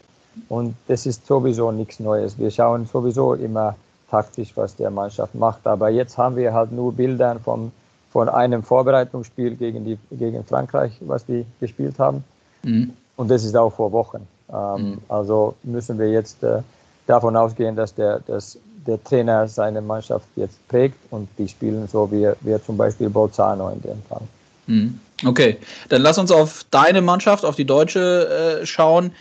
Und 0.48 0.74
das 0.88 1.06
ist 1.06 1.26
sowieso 1.26 1.70
nichts 1.70 2.00
Neues. 2.00 2.38
Wir 2.38 2.50
schauen 2.50 2.86
sowieso 2.86 3.34
immer 3.34 3.76
taktisch, 4.10 4.52
was 4.56 4.74
der 4.74 4.90
Mannschaft 4.90 5.34
macht. 5.34 5.66
Aber 5.66 5.90
jetzt 5.90 6.18
haben 6.18 6.36
wir 6.36 6.52
halt 6.52 6.72
nur 6.72 6.92
Bilder 6.92 7.38
vom, 7.38 7.70
von 8.10 8.28
einem 8.28 8.64
Vorbereitungsspiel 8.64 9.54
gegen, 9.54 9.84
die, 9.84 9.98
gegen 10.10 10.42
Frankreich, 10.44 10.92
was 11.00 11.24
die 11.24 11.46
gespielt 11.60 11.98
haben. 11.98 12.24
Mhm. 12.64 12.92
Und 13.16 13.30
das 13.30 13.44
ist 13.44 13.56
auch 13.56 13.72
vor 13.72 13.92
Wochen. 13.92 14.26
Ähm, 14.52 14.82
mhm. 14.82 14.98
Also 15.08 15.54
müssen 15.62 15.98
wir 15.98 16.10
jetzt 16.10 16.42
äh, 16.42 16.62
davon 17.06 17.36
ausgehen, 17.36 17.76
dass 17.76 17.94
der, 17.94 18.20
dass 18.20 18.58
der 18.86 19.02
Trainer 19.04 19.46
seine 19.48 19.80
Mannschaft 19.80 20.26
jetzt 20.36 20.66
prägt 20.68 20.96
und 21.10 21.28
die 21.38 21.48
spielen 21.48 21.88
so 21.88 22.10
wie, 22.10 22.30
wie 22.40 22.62
zum 22.64 22.76
Beispiel 22.76 23.08
Bolzano 23.08 23.70
in 23.70 23.80
dem 23.82 24.02
Fall. 24.08 24.22
Mhm. 24.66 24.98
Okay, 25.24 25.58
dann 25.88 26.02
lass 26.02 26.16
uns 26.18 26.30
auf 26.30 26.64
deine 26.70 27.02
Mannschaft, 27.02 27.44
auf 27.44 27.56
die 27.56 27.66
deutsche 27.66 28.60
äh, 28.62 28.66
schauen 28.66 29.12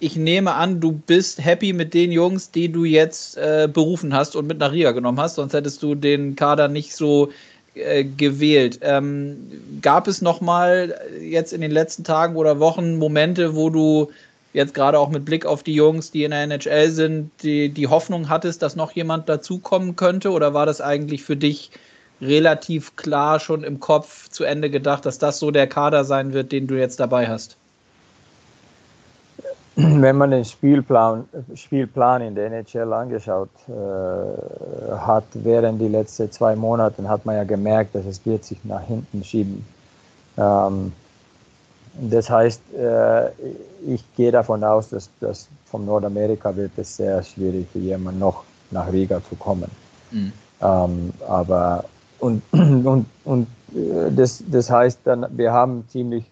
ich 0.00 0.16
nehme 0.16 0.54
an, 0.54 0.80
du 0.80 0.92
bist 0.92 1.44
happy 1.44 1.72
mit 1.72 1.94
den 1.94 2.12
Jungs, 2.12 2.50
die 2.50 2.70
du 2.70 2.84
jetzt 2.84 3.36
äh, 3.36 3.68
berufen 3.72 4.14
hast 4.14 4.36
und 4.36 4.46
mit 4.46 4.58
nach 4.58 4.72
Riga 4.72 4.92
genommen 4.92 5.18
hast, 5.18 5.36
sonst 5.36 5.54
hättest 5.54 5.82
du 5.82 5.94
den 5.94 6.36
Kader 6.36 6.68
nicht 6.68 6.94
so 6.94 7.30
äh, 7.74 8.04
gewählt. 8.04 8.78
Ähm, 8.82 9.36
gab 9.82 10.06
es 10.06 10.22
nochmal 10.22 10.94
jetzt 11.20 11.52
in 11.52 11.60
den 11.60 11.70
letzten 11.70 12.04
Tagen 12.04 12.36
oder 12.36 12.60
Wochen 12.60 12.96
Momente, 12.96 13.56
wo 13.56 13.70
du 13.70 14.10
jetzt 14.52 14.74
gerade 14.74 14.98
auch 14.98 15.08
mit 15.10 15.24
Blick 15.24 15.46
auf 15.46 15.62
die 15.62 15.74
Jungs, 15.74 16.10
die 16.10 16.24
in 16.24 16.30
der 16.30 16.42
NHL 16.42 16.90
sind, 16.90 17.30
die, 17.42 17.68
die 17.68 17.86
Hoffnung 17.86 18.28
hattest, 18.28 18.62
dass 18.62 18.76
noch 18.76 18.92
jemand 18.92 19.28
dazukommen 19.28 19.96
könnte? 19.96 20.30
Oder 20.30 20.54
war 20.54 20.66
das 20.66 20.80
eigentlich 20.80 21.22
für 21.22 21.36
dich 21.36 21.70
relativ 22.20 22.96
klar 22.96 23.38
schon 23.40 23.62
im 23.62 23.78
Kopf 23.80 24.28
zu 24.28 24.44
Ende 24.44 24.70
gedacht, 24.70 25.06
dass 25.06 25.18
das 25.18 25.38
so 25.38 25.50
der 25.50 25.66
Kader 25.66 26.04
sein 26.04 26.32
wird, 26.32 26.52
den 26.52 26.66
du 26.66 26.74
jetzt 26.74 26.98
dabei 26.98 27.28
hast? 27.28 27.56
wenn 29.78 30.16
man 30.16 30.32
den 30.32 30.44
Spielplan, 30.44 31.28
Spielplan 31.54 32.22
in 32.22 32.34
der 32.34 32.46
NHL 32.46 32.92
angeschaut 32.92 33.48
äh, 33.68 34.92
hat, 34.96 35.24
während 35.34 35.80
die 35.80 35.86
letzten 35.86 36.32
zwei 36.32 36.56
Monate, 36.56 37.08
hat 37.08 37.24
man 37.24 37.36
ja 37.36 37.44
gemerkt, 37.44 37.94
dass 37.94 38.04
es 38.04 38.26
wird 38.26 38.44
sich 38.44 38.58
nach 38.64 38.82
hinten 38.82 39.22
schieben. 39.22 39.64
Ähm, 40.36 40.92
das 42.00 42.30
heißt, 42.30 42.62
äh, 42.74 43.28
ich 43.86 44.04
gehe 44.16 44.32
davon 44.32 44.62
aus, 44.64 44.90
dass, 44.90 45.10
dass 45.20 45.48
von 45.66 45.84
Nordamerika 45.84 46.54
wird 46.54 46.72
es 46.76 46.96
sehr 46.96 47.22
schwierig 47.22 47.66
für 47.72 47.78
jemanden 47.78 48.20
noch 48.20 48.44
nach 48.70 48.90
Riga 48.92 49.20
zu 49.28 49.36
kommen. 49.36 49.70
Mhm. 50.10 50.32
Ähm, 50.60 51.12
aber 51.26 51.84
und, 52.18 52.42
und, 52.52 53.06
und 53.24 53.46
äh, 53.74 54.10
das, 54.10 54.42
das 54.46 54.70
heißt 54.70 55.00
dann, 55.04 55.26
wir 55.30 55.52
haben 55.52 55.84
ziemlich 55.88 56.24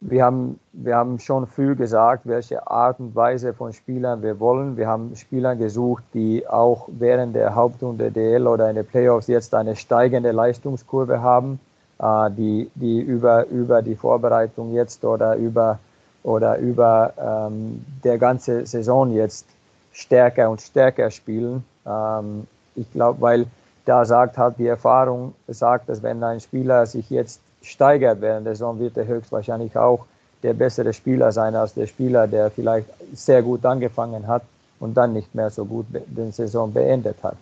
wir 0.00 0.24
haben, 0.24 0.60
wir 0.72 0.94
haben 0.94 1.18
schon 1.18 1.46
früh 1.46 1.74
gesagt, 1.74 2.22
welche 2.24 2.64
Art 2.70 3.00
und 3.00 3.16
Weise 3.16 3.52
von 3.52 3.72
Spielern 3.72 4.22
wir 4.22 4.38
wollen. 4.38 4.76
Wir 4.76 4.86
haben 4.86 5.16
Spieler 5.16 5.56
gesucht, 5.56 6.04
die 6.14 6.46
auch 6.46 6.88
während 6.88 7.34
der 7.34 7.54
Hauptrunde 7.54 8.12
DL 8.12 8.46
oder 8.46 8.70
in 8.70 8.76
den 8.76 8.86
Playoffs 8.86 9.26
jetzt 9.26 9.54
eine 9.54 9.74
steigende 9.74 10.30
Leistungskurve 10.30 11.20
haben, 11.20 11.58
äh, 11.98 12.30
die, 12.30 12.70
die 12.74 13.00
über, 13.00 13.46
über 13.46 13.82
die 13.82 13.96
Vorbereitung 13.96 14.72
jetzt 14.74 15.04
oder 15.04 15.36
über, 15.36 15.78
oder 16.22 16.58
über 16.58 17.12
ähm, 17.18 17.84
der 18.04 18.18
ganze 18.18 18.66
Saison 18.66 19.12
jetzt 19.12 19.46
stärker 19.92 20.50
und 20.50 20.60
stärker 20.60 21.10
spielen. 21.10 21.64
Ähm, 21.86 22.46
ich 22.74 22.90
glaube, 22.92 23.20
weil 23.20 23.46
da 23.84 24.04
sagt 24.04 24.36
halt 24.36 24.58
die 24.58 24.66
Erfahrung, 24.66 25.34
sagt, 25.48 25.88
dass 25.88 26.02
wenn 26.02 26.22
ein 26.22 26.40
Spieler 26.40 26.86
sich 26.86 27.08
jetzt 27.10 27.40
steigert 27.62 28.20
während 28.20 28.46
der 28.46 28.54
Saison, 28.54 28.78
wird 28.78 28.96
er 28.96 29.06
höchstwahrscheinlich 29.06 29.76
auch 29.76 30.04
der 30.42 30.54
bessere 30.54 30.92
Spieler 30.92 31.32
sein 31.32 31.56
als 31.56 31.74
der 31.74 31.86
Spieler, 31.86 32.26
der 32.26 32.50
vielleicht 32.50 32.86
sehr 33.12 33.42
gut 33.42 33.64
angefangen 33.64 34.26
hat 34.26 34.42
und 34.78 34.94
dann 34.94 35.12
nicht 35.12 35.34
mehr 35.34 35.50
so 35.50 35.64
gut 35.64 35.86
die 35.90 36.30
Saison 36.30 36.72
beendet 36.72 37.16
hat. 37.22 37.36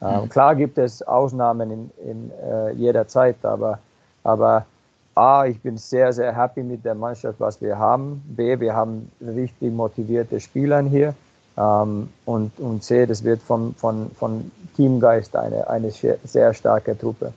Ähm, 0.00 0.22
mhm. 0.22 0.28
klar 0.28 0.54
gibt 0.56 0.78
es 0.78 1.02
Ausnahmen 1.02 1.70
in, 1.70 1.90
in 2.10 2.30
äh, 2.42 2.72
jeder 2.72 3.06
Zeit, 3.06 3.36
aber, 3.42 3.78
aber 4.24 4.66
A, 5.14 5.46
ich 5.46 5.58
bin 5.60 5.76
sehr, 5.76 6.12
sehr 6.12 6.34
happy 6.34 6.62
mit 6.62 6.84
der 6.84 6.94
Mannschaft, 6.94 7.38
was 7.38 7.60
wir 7.60 7.78
haben. 7.78 8.22
B, 8.28 8.58
wir 8.58 8.74
haben 8.74 9.10
richtig 9.20 9.72
motivierte 9.72 10.40
Spieler 10.40 10.82
hier. 10.82 11.14
Ähm, 11.58 12.08
und, 12.24 12.58
und 12.58 12.82
C, 12.82 13.04
das 13.04 13.22
wird 13.22 13.42
von, 13.42 13.74
von, 13.74 14.10
von 14.18 14.50
Teamgeist 14.74 15.36
eine, 15.36 15.68
eine 15.68 15.92
sehr 16.24 16.54
starke 16.54 16.96
Truppe. 16.96 17.32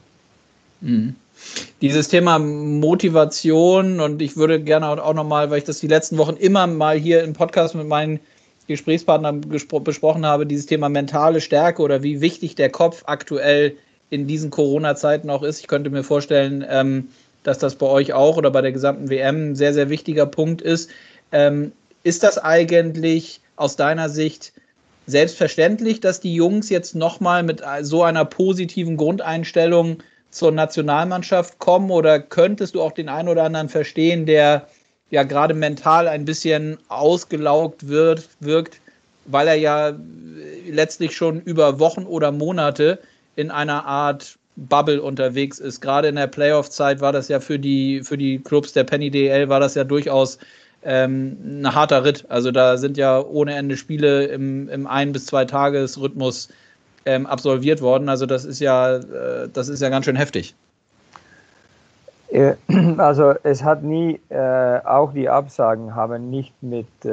Mhm. 0.79 1.15
Dieses 1.81 2.07
Thema 2.07 2.39
Motivation 2.39 3.99
und 3.99 4.21
ich 4.21 4.37
würde 4.37 4.61
gerne 4.61 4.87
auch 4.87 5.13
nochmal, 5.13 5.49
weil 5.49 5.57
ich 5.57 5.63
das 5.65 5.79
die 5.79 5.87
letzten 5.87 6.17
Wochen 6.17 6.37
immer 6.37 6.65
mal 6.65 6.97
hier 6.97 7.23
im 7.23 7.33
Podcast 7.33 7.75
mit 7.75 7.87
meinen 7.87 8.21
Gesprächspartnern 8.67 9.41
besprochen 9.41 10.25
habe, 10.25 10.45
dieses 10.45 10.65
Thema 10.65 10.87
mentale 10.87 11.41
Stärke 11.41 11.81
oder 11.81 12.03
wie 12.03 12.21
wichtig 12.21 12.55
der 12.55 12.69
Kopf 12.69 13.03
aktuell 13.05 13.75
in 14.09 14.27
diesen 14.27 14.49
Corona-Zeiten 14.49 15.29
auch 15.29 15.43
ist. 15.43 15.59
Ich 15.59 15.67
könnte 15.67 15.89
mir 15.89 16.03
vorstellen, 16.03 16.65
ähm, 16.69 17.09
dass 17.43 17.59
das 17.59 17.75
bei 17.75 17.87
euch 17.87 18.13
auch 18.13 18.37
oder 18.37 18.51
bei 18.51 18.61
der 18.61 18.71
gesamten 18.71 19.09
WM 19.09 19.51
ein 19.51 19.55
sehr, 19.55 19.73
sehr 19.73 19.89
wichtiger 19.89 20.25
Punkt 20.25 20.61
ist. 20.61 20.89
Ähm, 21.31 21.71
ist 22.03 22.23
das 22.23 22.37
eigentlich 22.37 23.41
aus 23.55 23.75
deiner 23.75 24.09
Sicht 24.09 24.53
selbstverständlich, 25.07 25.99
dass 25.99 26.19
die 26.19 26.33
Jungs 26.33 26.69
jetzt 26.69 26.95
nochmal 26.95 27.43
mit 27.43 27.61
so 27.81 28.03
einer 28.03 28.25
positiven 28.25 28.97
Grundeinstellung 28.97 29.97
zur 30.31 30.51
Nationalmannschaft 30.51 31.59
kommen 31.59 31.91
oder 31.91 32.19
könntest 32.19 32.75
du 32.75 32.81
auch 32.81 32.91
den 32.91 33.07
einen 33.07 33.29
oder 33.29 33.43
anderen 33.43 33.69
verstehen, 33.69 34.25
der 34.25 34.67
ja 35.11 35.23
gerade 35.23 35.53
mental 35.53 36.07
ein 36.07 36.25
bisschen 36.25 36.77
ausgelaugt 36.89 37.87
wird, 37.87 38.27
wirkt, 38.39 38.81
weil 39.25 39.47
er 39.47 39.55
ja 39.55 39.93
letztlich 40.67 41.15
schon 41.15 41.41
über 41.41 41.79
Wochen 41.79 42.03
oder 42.03 42.31
Monate 42.31 42.99
in 43.35 43.51
einer 43.51 43.85
Art 43.85 44.37
Bubble 44.55 45.01
unterwegs 45.01 45.59
ist. 45.59 45.81
Gerade 45.81 46.07
in 46.07 46.15
der 46.15 46.27
Playoff-Zeit 46.27 47.01
war 47.01 47.11
das 47.11 47.27
ja 47.27 47.39
für 47.39 47.59
die, 47.59 48.01
für 48.03 48.17
die 48.17 48.39
Clubs 48.39 48.73
der 48.73 48.85
Penny 48.85 49.11
DL 49.11 49.49
war 49.49 49.59
das 49.59 49.75
ja 49.75 49.83
durchaus 49.83 50.37
ähm, 50.83 51.37
ein 51.43 51.75
harter 51.75 52.05
Ritt. 52.05 52.25
Also 52.29 52.51
da 52.51 52.77
sind 52.77 52.97
ja 52.97 53.19
ohne 53.19 53.55
Ende 53.55 53.75
Spiele 53.75 54.25
im, 54.25 54.69
im 54.69 54.87
ein- 54.87 55.11
bis 55.11 55.25
zwei 55.25 55.45
Tages-Rhythmus 55.45 56.49
ähm, 57.05 57.25
absolviert 57.25 57.81
worden. 57.81 58.07
Also 58.07 58.25
das 58.25 58.45
ist 58.45 58.59
ja, 58.59 58.95
äh, 58.95 59.49
das 59.51 59.67
ist 59.67 59.81
ja 59.81 59.89
ganz 59.89 60.05
schön 60.05 60.15
heftig. 60.15 60.55
Äh, 62.29 62.55
also 62.97 63.33
es 63.43 63.63
hat 63.63 63.83
nie, 63.83 64.19
äh, 64.29 64.79
auch 64.85 65.13
die 65.13 65.29
Absagen 65.29 65.95
haben 65.95 66.29
nicht 66.29 66.53
mit, 66.61 66.87
äh, 67.03 67.09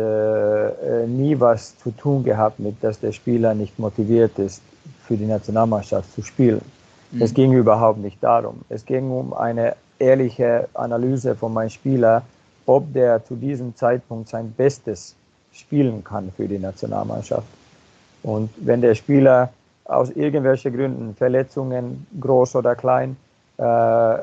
äh, 0.69 1.07
nie 1.07 1.39
was 1.41 1.77
zu 1.79 1.91
tun 1.91 2.25
gehabt 2.25 2.59
mit, 2.61 2.77
dass 2.83 3.01
der 3.01 3.13
Spieler 3.13 3.55
nicht 3.55 3.79
motiviert 3.79 4.39
ist, 4.39 4.63
für 5.07 5.17
die 5.17 5.27
Nationalmannschaft 5.27 6.13
zu 6.15 6.23
spielen. 6.23 6.63
Mhm. 7.11 7.23
Es 7.23 7.35
ging 7.35 7.53
überhaupt 7.53 7.99
nicht 7.99 8.23
darum. 8.23 8.61
Es 8.69 8.85
ging 8.85 9.11
um 9.11 9.33
eine 9.33 9.77
ehrliche 9.99 10.69
Analyse 10.75 11.35
von 11.35 11.53
meinem 11.53 11.71
Spieler, 11.71 12.23
ob 12.67 12.93
der 12.93 13.25
zu 13.25 13.37
diesem 13.37 13.75
Zeitpunkt 13.77 14.29
sein 14.29 14.53
Bestes 14.53 15.15
spielen 15.53 16.03
kann 16.03 16.33
für 16.37 16.49
die 16.49 16.59
Nationalmannschaft. 16.59 17.47
Und 18.23 18.51
wenn 18.57 18.81
der 18.81 18.95
Spieler 18.95 19.51
aus 19.85 20.11
irgendwelchen 20.11 20.75
Gründen, 20.75 21.15
Verletzungen, 21.15 22.07
groß 22.21 22.57
oder 22.57 22.75
klein, 22.75 23.17
äh, 23.59 24.17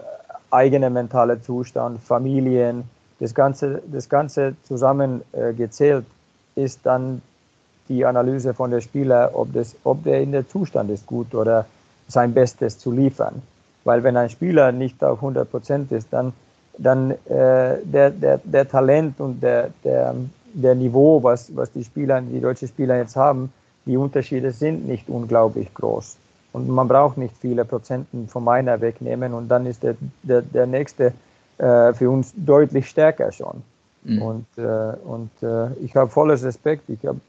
eigener 0.51 0.89
mentaler 0.89 1.41
Zustand, 1.41 2.01
Familien, 2.01 2.83
das 3.19 3.35
Ganze, 3.35 3.81
das 3.91 4.07
Ganze 4.07 4.55
zusammengezählt 4.63 6.05
äh, 6.55 6.63
ist 6.63 6.79
dann 6.83 7.21
die 7.89 8.05
Analyse 8.05 8.53
von 8.53 8.71
der 8.71 8.81
Spieler, 8.81 9.31
ob, 9.33 9.51
das, 9.53 9.75
ob 9.83 10.03
der 10.03 10.21
in 10.21 10.31
der 10.31 10.47
Zustand 10.47 10.89
ist 10.91 11.05
gut 11.05 11.33
oder 11.33 11.65
sein 12.07 12.33
Bestes 12.33 12.77
zu 12.77 12.91
liefern. 12.91 13.41
Weil 13.83 14.03
wenn 14.03 14.15
ein 14.15 14.29
Spieler 14.29 14.71
nicht 14.71 15.03
auf 15.03 15.17
100 15.17 15.49
Prozent 15.49 15.91
ist, 15.91 16.07
dann, 16.11 16.33
dann 16.77 17.11
äh, 17.11 17.77
der, 17.83 18.11
der, 18.11 18.39
der 18.43 18.69
Talent 18.69 19.19
und 19.19 19.41
der, 19.41 19.71
der, 19.83 20.15
der 20.53 20.75
Niveau, 20.75 21.21
was, 21.23 21.55
was 21.55 21.71
die 21.71 21.83
Spieler, 21.83 22.21
die 22.21 22.39
deutschen 22.39 22.67
Spieler 22.67 22.97
jetzt 22.97 23.15
haben, 23.15 23.51
die 23.85 23.97
Unterschiede 23.97 24.51
sind 24.51 24.87
nicht 24.87 25.09
unglaublich 25.09 25.73
groß. 25.73 26.17
Und 26.51 26.67
man 26.67 26.87
braucht 26.87 27.17
nicht 27.17 27.35
viele 27.39 27.65
Prozenten 27.65 28.27
von 28.27 28.43
meiner 28.43 28.81
wegnehmen 28.81 29.33
und 29.33 29.47
dann 29.49 29.65
ist 29.65 29.83
der, 29.83 29.95
der, 30.23 30.41
der 30.41 30.65
nächste 30.65 31.13
äh, 31.57 31.93
für 31.93 32.09
uns 32.09 32.33
deutlich 32.35 32.87
stärker 32.89 33.31
schon. 33.31 33.63
Mhm. 34.03 34.21
Und, 34.21 34.45
äh, 34.57 34.93
und 35.03 35.31
äh, 35.41 35.73
ich 35.83 35.95
habe 35.95 36.09
volles 36.09 36.43
Respekt. 36.43 36.89
Ich 36.89 37.05
habe 37.05 37.19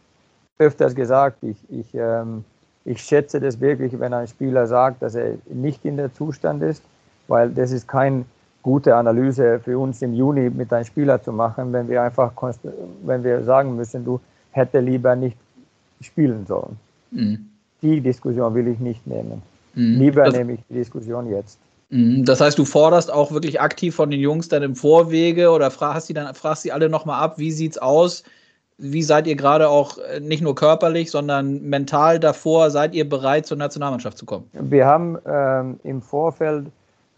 öfters 0.60 0.94
gesagt, 0.94 1.38
ich, 1.42 1.56
ich, 1.70 1.86
ähm, 1.94 2.44
ich 2.84 3.00
schätze 3.02 3.40
das 3.40 3.60
wirklich, 3.60 3.98
wenn 3.98 4.12
ein 4.12 4.28
Spieler 4.28 4.66
sagt, 4.66 5.02
dass 5.02 5.14
er 5.14 5.34
nicht 5.48 5.84
in 5.84 5.96
der 5.96 6.12
Zustand 6.14 6.62
ist, 6.62 6.82
weil 7.28 7.50
das 7.50 7.72
ist 7.72 7.88
keine 7.88 8.24
gute 8.62 8.94
Analyse 8.94 9.58
für 9.60 9.78
uns 9.78 10.02
im 10.02 10.12
Juni 10.12 10.50
mit 10.50 10.72
einem 10.72 10.84
Spieler 10.84 11.22
zu 11.22 11.32
machen, 11.32 11.72
wenn 11.72 11.88
wir 11.88 12.02
einfach, 12.02 12.32
wenn 13.04 13.24
wir 13.24 13.42
sagen 13.42 13.74
müssen, 13.74 14.04
du 14.04 14.20
hätte 14.50 14.80
lieber 14.80 15.16
nicht 15.16 15.36
spielen 16.02 16.44
sollen. 16.46 16.76
Mhm. 17.10 17.46
Die 17.80 18.00
Diskussion 18.00 18.54
will 18.54 18.68
ich 18.68 18.78
nicht 18.78 19.06
nehmen. 19.06 19.42
Mhm. 19.74 19.98
Lieber 19.98 20.24
das, 20.24 20.36
nehme 20.36 20.54
ich 20.54 20.60
die 20.68 20.74
Diskussion 20.74 21.30
jetzt. 21.30 21.58
Mhm. 21.88 22.26
Das 22.26 22.42
heißt, 22.42 22.58
du 22.58 22.66
forderst 22.66 23.10
auch 23.10 23.32
wirklich 23.32 23.60
aktiv 23.62 23.94
von 23.94 24.10
den 24.10 24.20
Jungs 24.20 24.48
dann 24.48 24.62
im 24.62 24.76
Vorwege 24.76 25.50
oder 25.50 25.70
fragst 25.70 26.08
sie 26.08 26.14
dann 26.14 26.34
fragst 26.34 26.62
sie 26.62 26.72
alle 26.72 26.90
nochmal 26.90 27.22
ab, 27.22 27.38
wie 27.38 27.50
sieht's 27.50 27.78
aus? 27.78 28.24
Wie 28.80 29.02
seid 29.02 29.26
ihr 29.26 29.36
gerade 29.36 29.68
auch 29.68 29.98
äh, 29.98 30.20
nicht 30.20 30.42
nur 30.42 30.54
körperlich, 30.54 31.10
sondern 31.10 31.62
mental 31.62 32.18
davor? 32.18 32.70
Seid 32.70 32.94
ihr 32.94 33.08
bereit, 33.08 33.46
zur 33.46 33.58
Nationalmannschaft 33.58 34.16
zu 34.16 34.24
kommen? 34.24 34.48
Wir 34.52 34.86
haben 34.86 35.18
ähm, 35.26 35.78
im 35.84 36.00
Vorfeld, 36.00 36.66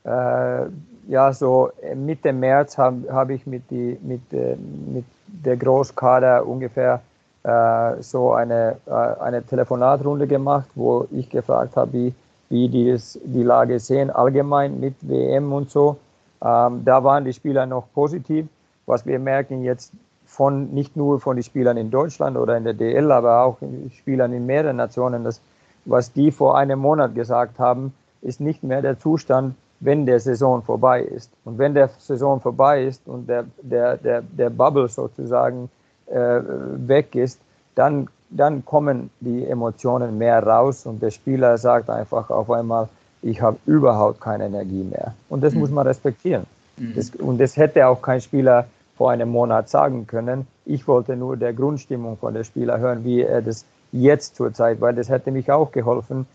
äh, 0.05 0.65
ja, 1.09 1.33
so 1.33 1.71
Mitte 1.95 2.33
März 2.33 2.77
habe 2.79 3.13
hab 3.13 3.31
ich 3.31 3.47
mit, 3.47 3.63
die, 3.71 3.99
mit, 4.03 4.21
äh, 4.33 4.57
mit 4.93 5.05
der 5.27 5.57
Großkader 5.57 6.47
ungefähr 6.47 7.01
äh, 7.45 8.03
so 8.03 8.33
eine, 8.33 8.77
äh, 8.87 8.91
eine 8.91 9.45
Telefonatrunde 9.45 10.27
gemacht, 10.27 10.69
wo 10.75 11.07
ich 11.11 11.29
gefragt 11.29 11.77
habe, 11.77 11.93
wie, 11.93 12.15
wie 12.51 12.69
die, 12.69 12.97
die 13.25 13.43
Lage 13.43 13.79
sehen, 13.81 14.11
allgemein 14.11 14.79
mit 14.79 14.95
WM 15.03 15.53
und 15.53 15.71
so. 15.71 15.97
Ähm, 16.45 16.85
da 16.85 17.03
waren 17.03 17.25
die 17.25 17.33
Spieler 17.33 17.67
noch 17.67 17.87
positiv. 17.95 18.47
Was 18.87 19.07
wir 19.07 19.19
merken 19.19 19.63
jetzt 19.63 19.93
von, 20.33 20.73
nicht 20.73 20.97
nur 20.97 21.21
von 21.21 21.37
den 21.37 21.43
Spielern 21.43 21.77
in 21.77 21.91
Deutschland 21.91 22.39
oder 22.39 22.57
in 22.57 22.65
der 22.65 22.73
DL, 22.73 23.13
aber 23.13 23.43
auch 23.45 23.59
Spielern 23.99 24.33
in 24.33 24.47
mehreren 24.47 24.77
Nationen, 24.77 25.25
dass, 25.25 25.43
was 25.85 26.11
die 26.13 26.31
vor 26.31 26.57
einem 26.57 26.79
Monat 26.79 27.15
gesagt 27.15 27.59
haben, 27.59 27.93
ist 28.23 28.41
nicht 28.41 28.63
mehr 28.63 28.81
der 28.81 28.99
Zustand, 28.99 29.55
wenn 29.81 30.07
der 30.07 30.21
Saison 30.21 30.63
vorbei 30.63 31.03
ist. 31.03 31.31
Und 31.45 31.59
wenn 31.59 31.75
der 31.75 31.91
Saison 31.99 32.41
vorbei 32.41 32.85
ist 32.85 33.07
und 33.07 33.29
der, 33.29 33.45
der, 33.61 33.99
der, 33.99 34.23
der 34.23 34.49
Bubble 34.49 34.89
sozusagen 34.89 35.69
äh, 36.07 36.41
weg 36.87 37.15
ist, 37.15 37.39
dann, 37.75 38.09
dann 38.31 38.65
kommen 38.65 39.11
die 39.21 39.45
Emotionen 39.47 40.17
mehr 40.17 40.43
raus 40.43 40.87
und 40.87 41.03
der 41.03 41.11
Spieler 41.11 41.59
sagt 41.59 41.91
einfach 41.91 42.31
auf 42.31 42.51
einmal, 42.51 42.89
ich 43.21 43.43
habe 43.43 43.59
überhaupt 43.67 44.21
keine 44.21 44.47
Energie 44.47 44.85
mehr. 44.85 45.15
Und 45.29 45.43
das 45.43 45.53
mhm. 45.53 45.61
muss 45.61 45.71
man 45.71 45.87
respektieren. 45.87 46.47
Mhm. 46.79 46.95
Das, 46.95 47.11
und 47.11 47.39
das 47.39 47.57
hätte 47.59 47.87
auch 47.87 48.01
kein 48.01 48.23
Spieler 48.23 48.67
vor 48.97 49.11
einem 49.11 49.31
Monat 49.31 49.69
sagen 49.69 50.07
können. 50.07 50.47
Ich 50.65 50.87
wollte 50.87 51.17
nur 51.17 51.37
der 51.37 51.53
Grundstimmung 51.53 52.17
von 52.17 52.35
der 52.35 52.45
Spieler 52.45 52.79
hören, 52.79 53.05
wie 53.05 53.23
er 53.23 53.43
das 53.43 53.65
jetzt 53.93 54.37
zurzeit, 54.37 54.81
weil 54.81 54.95
das 54.95 55.09
hätte 55.09 55.31
mich 55.31 55.51
auch 55.51 55.73
geholfen 55.73 56.27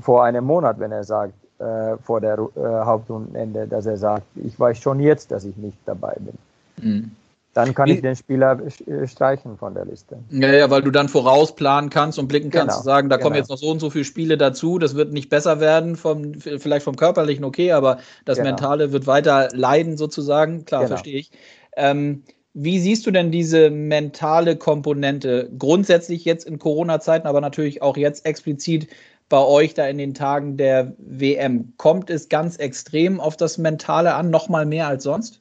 vor 0.00 0.24
einem 0.24 0.44
Monat, 0.44 0.78
wenn 0.78 0.92
er 0.92 1.04
sagt, 1.04 1.32
äh, 1.58 1.96
vor 2.02 2.20
der 2.20 2.38
äh, 2.38 2.60
Hauptrundenende, 2.60 3.66
dass 3.66 3.86
er 3.86 3.96
sagt, 3.96 4.24
ich 4.36 4.58
weiß 4.58 4.78
schon 4.78 5.00
jetzt, 5.00 5.30
dass 5.30 5.44
ich 5.44 5.56
nicht 5.56 5.78
dabei 5.86 6.16
bin. 6.18 6.34
Mhm. 6.80 7.10
Dann 7.54 7.74
kann 7.74 7.88
Wie, 7.88 7.94
ich 7.94 8.02
den 8.02 8.14
Spieler 8.14 8.60
äh, 8.86 9.06
streichen 9.08 9.56
von 9.56 9.74
der 9.74 9.84
Liste. 9.84 10.18
Ja, 10.30 10.52
ja, 10.52 10.70
weil 10.70 10.82
du 10.82 10.92
dann 10.92 11.08
vorausplanen 11.08 11.90
kannst 11.90 12.18
und 12.18 12.28
blicken 12.28 12.50
kannst 12.50 12.68
genau, 12.68 12.78
und 12.78 12.84
sagen, 12.84 13.08
da 13.08 13.16
genau. 13.16 13.24
kommen 13.24 13.36
jetzt 13.36 13.50
noch 13.50 13.56
so 13.56 13.70
und 13.70 13.80
so 13.80 13.90
viele 13.90 14.04
Spiele 14.04 14.38
dazu, 14.38 14.78
das 14.78 14.94
wird 14.94 15.12
nicht 15.12 15.30
besser 15.30 15.58
werden, 15.58 15.96
vom, 15.96 16.34
vielleicht 16.34 16.84
vom 16.84 16.94
körperlichen 16.94 17.44
okay, 17.44 17.72
aber 17.72 17.98
das 18.24 18.38
genau. 18.38 18.50
Mentale 18.50 18.92
wird 18.92 19.08
weiter 19.08 19.48
leiden 19.52 19.96
sozusagen. 19.96 20.66
Klar, 20.66 20.82
genau. 20.82 20.88
verstehe 20.90 21.18
ich. 21.18 21.32
Ähm, 21.78 22.24
wie 22.54 22.80
siehst 22.80 23.06
du 23.06 23.10
denn 23.10 23.30
diese 23.30 23.70
mentale 23.70 24.56
Komponente 24.56 25.50
grundsätzlich 25.58 26.24
jetzt 26.24 26.44
in 26.44 26.58
Corona-Zeiten, 26.58 27.28
aber 27.28 27.40
natürlich 27.40 27.82
auch 27.82 27.96
jetzt 27.96 28.26
explizit 28.26 28.88
bei 29.28 29.38
euch 29.38 29.74
da 29.74 29.86
in 29.86 29.98
den 29.98 30.12
Tagen 30.12 30.56
der 30.56 30.92
WM? 30.98 31.72
Kommt 31.76 32.10
es 32.10 32.28
ganz 32.28 32.56
extrem 32.56 33.20
auf 33.20 33.36
das 33.36 33.58
Mentale 33.58 34.14
an, 34.14 34.30
noch 34.30 34.48
mal 34.48 34.66
mehr 34.66 34.88
als 34.88 35.04
sonst? 35.04 35.40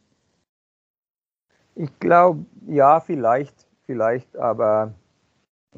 Ich 1.76 1.89
glaube, 2.00 2.45
ja, 2.67 3.00
vielleicht, 3.00 3.54
vielleicht, 3.86 4.36
aber 4.38 4.93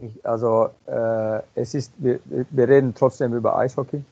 ich, 0.02 0.26
also 0.26 0.69
äh, 0.88 1.41
es 1.56 1.74
ist, 1.74 1.93
wir, 1.98 2.19
wir, 2.26 2.67
reden 2.67 2.93
trotzdem 2.95 3.34
über 3.34 3.58
Eishockey. 3.58 4.04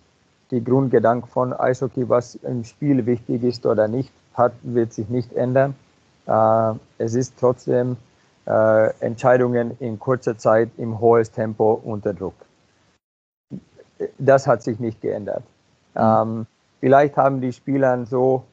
Die 0.51 0.63
Grundgedanke 0.63 1.27
von 1.27 1.53
Eishockey, 1.53 2.07
was 2.07 2.36
im 2.36 2.63
Spiel 2.63 3.05
wichtig 3.05 3.43
ist 3.43 3.65
oder 3.65 3.88
nicht, 3.88 4.12
hat, 4.33 4.53
wird 4.63 4.93
sich 4.93 5.10
nicht 5.10 5.33
ändern. 5.33 5.75
Äh, 6.27 6.73
es 6.97 7.15
ist 7.15 7.35
trotzdem 7.39 7.97
äh, 8.45 8.93
Entscheidungen 8.99 9.77
in 9.79 9.99
kurzer 9.99 10.37
Zeit 10.37 10.69
im 10.77 10.99
hohes 10.99 11.31
Tempo 11.31 11.81
unter 11.83 12.13
Druck. 12.13 12.35
Das 14.19 14.45
hat 14.45 14.61
sich 14.61 14.79
nicht 14.79 15.01
geändert. 15.01 15.43
Mhm. 15.95 16.01
Ähm, 16.01 16.45
vielleicht 16.79 17.17
haben 17.17 17.41
die 17.41 17.53
Spieler 17.53 18.05
so 18.05 18.43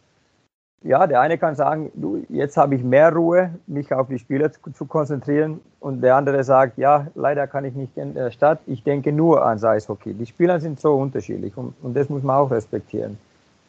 ja, 0.85 1.07
der 1.07 1.23
eine 1.23 1.39
kann 1.39 1.55
sagen, 1.55 1.91
du, 1.95 2.25
jetzt 2.29 2.59
habe 2.59 2.75
ich 2.75 2.85
mehr 2.85 3.11
Ruhe, 3.11 3.55
mich 3.67 3.93
auf 3.93 4.09
die 4.09 4.19
Spieler 4.19 4.53
zu, 4.53 4.61
zu, 4.73 4.85
konzentrieren. 4.85 5.61
Und 5.81 6.03
der 6.03 6.15
andere 6.15 6.45
sagt, 6.45 6.77
ja, 6.77 7.07
leider 7.15 7.47
kann 7.47 7.65
ich 7.65 7.75
nicht 7.75 7.97
in 7.97 8.15
der 8.15 8.31
Stadt, 8.31 8.61
ich 8.67 8.85
denke 8.85 9.11
nur 9.11 9.45
ans 9.45 9.65
Eishockey. 9.65 10.13
Die 10.13 10.27
Spieler 10.27 10.61
sind 10.61 10.79
so 10.79 10.95
unterschiedlich 10.95 11.57
und, 11.57 11.75
und 11.83 11.97
das 11.97 12.11
muss 12.11 12.23
man 12.23 12.37
auch 12.37 12.51
respektieren. 12.51 13.19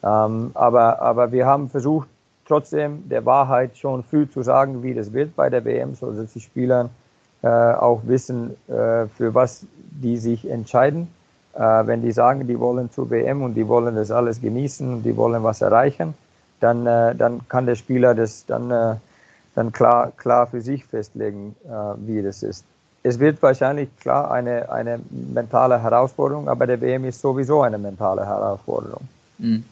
Ähm, 0.03 0.51
aber, 0.53 1.01
aber 1.01 1.31
wir 1.31 1.45
haben 1.45 1.69
versucht, 1.69 2.09
trotzdem 2.47 3.07
der 3.09 3.25
Wahrheit 3.25 3.77
schon 3.77 4.03
früh 4.03 4.29
zu 4.29 4.41
sagen, 4.43 4.83
wie 4.83 4.93
das 4.93 5.11
wird 5.13 5.35
bei 5.35 5.49
der 5.49 5.63
WM, 5.65 5.95
so 5.95 6.11
dass 6.11 6.33
die 6.33 6.39
Spieler 6.39 6.89
äh, 7.41 7.47
auch 7.47 8.01
wissen, 8.05 8.51
äh, 8.67 9.07
für 9.07 9.33
was 9.33 9.65
die 9.91 10.17
sich 10.17 10.49
entscheiden. 10.49 11.07
Äh, 11.53 11.59
wenn 11.59 12.01
die 12.01 12.11
sagen, 12.11 12.47
die 12.47 12.59
wollen 12.59 12.91
zur 12.91 13.09
WM 13.09 13.41
und 13.41 13.53
die 13.53 13.67
wollen 13.67 13.95
das 13.95 14.11
alles 14.11 14.41
genießen 14.41 14.95
und 14.95 15.03
die 15.03 15.15
wollen 15.15 15.43
was 15.43 15.61
erreichen, 15.61 16.13
dann, 16.59 16.85
äh, 16.85 17.15
dann 17.15 17.47
kann 17.47 17.65
der 17.65 17.75
Spieler 17.75 18.13
das 18.13 18.45
dann, 18.45 18.71
äh, 18.71 18.95
dann 19.55 19.71
klar, 19.71 20.11
klar 20.17 20.47
für 20.47 20.61
sich 20.61 20.85
festlegen, 20.85 21.55
äh, 21.65 21.69
wie 22.07 22.21
das 22.21 22.43
ist. 22.43 22.65
Es 23.03 23.19
wird 23.19 23.41
wahrscheinlich 23.41 23.89
klar 23.99 24.31
eine, 24.31 24.69
eine 24.71 24.99
mentale 25.11 25.81
Herausforderung, 25.81 26.49
aber 26.49 26.65
der 26.65 26.81
WM 26.81 27.05
ist 27.05 27.21
sowieso 27.21 27.61
eine 27.61 27.77
mentale 27.77 28.25
Herausforderung. 28.25 29.07
Mhm. 29.37 29.63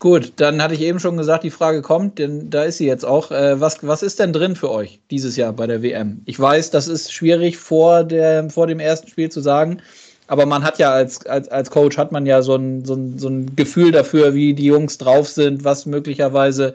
Gut, 0.00 0.32
dann 0.36 0.62
hatte 0.62 0.74
ich 0.74 0.80
eben 0.80 1.00
schon 1.00 1.16
gesagt, 1.16 1.42
die 1.42 1.50
Frage 1.50 1.82
kommt, 1.82 2.20
denn 2.20 2.50
da 2.50 2.62
ist 2.62 2.78
sie 2.78 2.86
jetzt 2.86 3.04
auch. 3.04 3.32
Äh, 3.32 3.60
was, 3.60 3.84
was 3.84 4.02
ist 4.04 4.20
denn 4.20 4.32
drin 4.32 4.54
für 4.54 4.70
euch 4.70 5.00
dieses 5.10 5.36
Jahr 5.36 5.52
bei 5.52 5.66
der 5.66 5.82
WM? 5.82 6.22
Ich 6.24 6.38
weiß, 6.38 6.70
das 6.70 6.86
ist 6.86 7.12
schwierig 7.12 7.58
vor, 7.58 8.04
der, 8.04 8.48
vor 8.48 8.68
dem 8.68 8.78
ersten 8.78 9.08
Spiel 9.08 9.28
zu 9.28 9.40
sagen. 9.40 9.82
Aber 10.28 10.46
man 10.46 10.62
hat 10.62 10.78
ja 10.78 10.92
als, 10.92 11.26
als, 11.26 11.48
als 11.48 11.70
Coach 11.70 11.96
hat 11.98 12.12
man 12.12 12.26
ja 12.26 12.42
so 12.42 12.54
ein, 12.54 12.84
so, 12.84 12.94
ein, 12.94 13.18
so 13.18 13.28
ein 13.28 13.56
Gefühl 13.56 13.90
dafür, 13.90 14.34
wie 14.34 14.54
die 14.54 14.66
Jungs 14.66 14.98
drauf 14.98 15.28
sind, 15.28 15.64
was 15.64 15.86
möglicherweise 15.86 16.74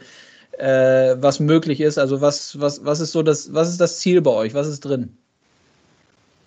äh, 0.57 1.15
was 1.19 1.39
möglich 1.39 1.79
ist. 1.79 1.97
Also 1.97 2.19
was, 2.19 2.59
was, 2.59 2.83
was 2.83 2.99
ist 2.99 3.11
so 3.11 3.23
das, 3.23 3.53
was 3.53 3.69
ist 3.69 3.79
das 3.79 3.99
Ziel 3.99 4.21
bei 4.21 4.31
euch? 4.31 4.53
Was 4.53 4.67
ist 4.67 4.81
drin? 4.81 5.15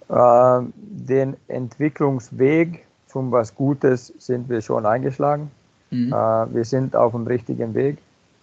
Äh, 0.08 0.60
den 0.74 1.36
Entwicklungsweg 1.48 2.84
zum 3.06 3.32
was 3.32 3.54
Gutes 3.54 4.12
sind 4.18 4.48
wir 4.48 4.60
schon 4.60 4.84
eingeschlagen. 4.84 5.50
Mhm. 5.90 6.12
Äh, 6.12 6.54
wir 6.54 6.64
sind 6.64 6.96
auf 6.96 7.12
dem 7.12 7.26
richtigen 7.26 7.74
Weg. 7.74 7.98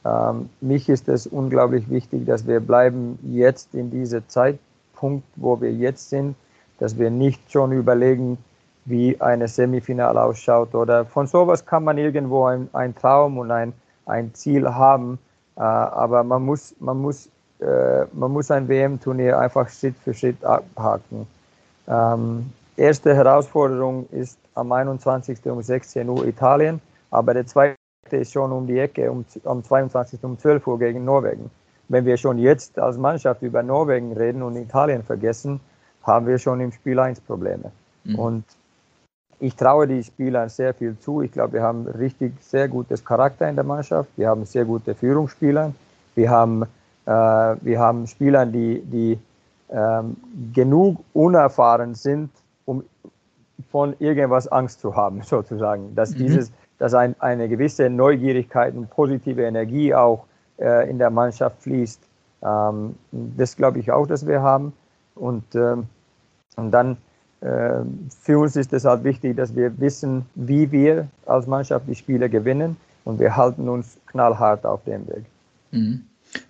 Ähm, 0.06 0.50
mich 0.62 0.90
ist 0.90 1.08
es 1.08 1.28
unglaublich 1.28 1.90
wichtig, 1.90 2.26
dass 2.26 2.46
wir 2.48 2.60
bleiben 2.60 3.18
jetzt 3.24 3.74
in 3.74 3.90
diesem 3.90 4.28
Zeitpunkt, 4.28 5.26
wo 5.36 5.60
wir 5.62 5.72
jetzt 5.72 6.10
sind, 6.10 6.36
dass 6.80 6.98
wir 6.98 7.10
nicht 7.10 7.52
schon 7.52 7.72
überlegen, 7.72 8.38
wie 8.86 9.20
eine 9.22 9.48
Semifinale 9.48 10.22
ausschaut. 10.22 10.76
Oder 10.76 11.06
von 11.06 11.28
sowas 11.28 11.66
kann 11.66 11.84
man 11.84 11.98
irgendwo 11.98 12.46
ein, 12.46 12.70
ein 12.74 12.96
Traum 12.96 13.38
und 13.38 13.52
ein, 13.52 13.74
ein 14.06 14.34
Ziel 14.34 14.68
haben. 14.68 15.20
Äh, 15.56 15.62
aber 15.62 16.24
man 16.24 16.44
muss, 16.44 16.76
man, 16.80 17.02
muss, 17.02 17.30
äh, 17.60 18.06
man 18.14 18.32
muss 18.32 18.52
ein 18.52 18.68
WM-Turnier 18.68 19.40
einfach 19.40 19.70
Schritt 19.70 19.96
für 20.04 20.14
Schritt 20.14 20.44
abhaken. 20.44 21.28
Ähm, 21.88 22.52
erste 22.76 23.16
Herausforderung 23.16 24.08
ist 24.12 24.38
am 24.56 24.72
21. 24.72 25.46
um 25.46 25.62
16 25.62 26.08
Uhr 26.10 26.26
Italien, 26.26 26.82
aber 27.14 27.34
der 27.36 27.46
zweite 27.46 27.78
ist 28.12 28.34
schon 28.34 28.52
um 28.52 28.66
die 28.66 28.80
Ecke, 28.80 29.12
um, 29.12 29.24
am 29.46 29.64
22. 29.64 30.24
um 30.24 30.38
12 30.38 30.66
Uhr 30.68 30.80
gegen 30.80 31.06
Norwegen. 31.06 31.52
Wenn 31.88 32.06
wir 32.06 32.18
schon 32.18 32.40
jetzt 32.40 32.80
als 32.80 32.98
Mannschaft 32.98 33.44
über 33.44 33.62
Norwegen 33.62 34.14
reden 34.14 34.42
und 34.42 34.56
Italien 34.56 35.04
vergessen, 35.04 35.60
haben 36.02 36.26
wir 36.26 36.40
schon 36.40 36.60
im 36.60 36.72
Spiel 36.72 37.00
1 37.00 37.22
Probleme. 37.22 37.72
Mhm. 38.04 38.20
Und 38.20 38.44
ich 39.40 39.56
traue 39.56 39.88
die 39.88 40.04
Spielern 40.04 40.50
sehr 40.50 40.74
viel 40.74 40.98
zu. 41.00 41.22
Ich 41.22 41.32
glaube, 41.32 41.54
wir 41.54 41.62
haben 41.62 41.86
richtig 41.88 42.34
sehr 42.42 42.68
gutes 42.68 43.06
Charakter 43.06 43.48
in 43.48 43.56
der 43.56 43.66
Mannschaft. 43.66 44.10
Wir 44.16 44.30
haben 44.30 44.46
sehr 44.46 44.66
gute 44.66 44.96
Führungsspieler. 44.96 45.72
Wir 46.16 46.30
haben, 46.32 46.64
äh, 47.06 47.12
wir 47.12 47.80
haben 47.80 48.08
Spieler, 48.08 48.46
die, 48.46 48.82
die 48.82 49.20
ähm, 49.70 50.18
genug 50.52 51.04
unerfahren 51.14 51.94
sind, 51.94 52.32
um 52.66 52.84
von 53.70 53.96
irgendwas 54.00 54.48
Angst 54.48 54.80
zu 54.80 54.96
haben, 54.96 55.22
sozusagen. 55.24 55.94
Dass 55.94 56.12
mhm. 56.12 56.18
dieses, 56.18 56.52
dass 56.84 56.94
ein, 56.94 57.16
eine 57.20 57.48
gewisse 57.48 57.90
Neugierigkeit 57.90 58.76
und 58.76 58.90
positive 58.90 59.42
Energie 59.42 59.96
auch 59.96 60.26
äh, 60.60 60.90
in 60.90 60.98
der 60.98 61.10
Mannschaft 61.10 61.62
fließt. 61.62 62.02
Ähm, 62.44 62.96
das 63.14 63.56
glaube 63.56 63.80
ich 63.80 63.90
auch, 63.90 64.06
dass 64.06 64.28
wir 64.28 64.42
haben. 64.42 64.74
Und, 65.16 65.46
ähm, 65.56 65.86
und 66.58 66.72
dann 66.72 66.98
äh, 67.40 67.86
für 68.22 68.38
uns 68.38 68.58
ist 68.58 68.74
es 68.74 68.84
halt 68.84 69.06
wichtig, 69.06 69.38
dass 69.38 69.56
wir 69.56 69.80
wissen, 69.80 70.26
wie 70.36 70.70
wir 70.74 71.08
als 71.26 71.48
Mannschaft 71.48 71.88
die 71.88 71.96
Spiele 71.96 72.30
gewinnen 72.30 72.76
und 73.06 73.18
wir 73.18 73.34
halten 73.34 73.70
uns 73.70 73.96
knallhart 74.08 74.66
auf 74.66 74.84
dem 74.84 75.08
Weg. 75.08 75.24
Mhm. 75.72 76.02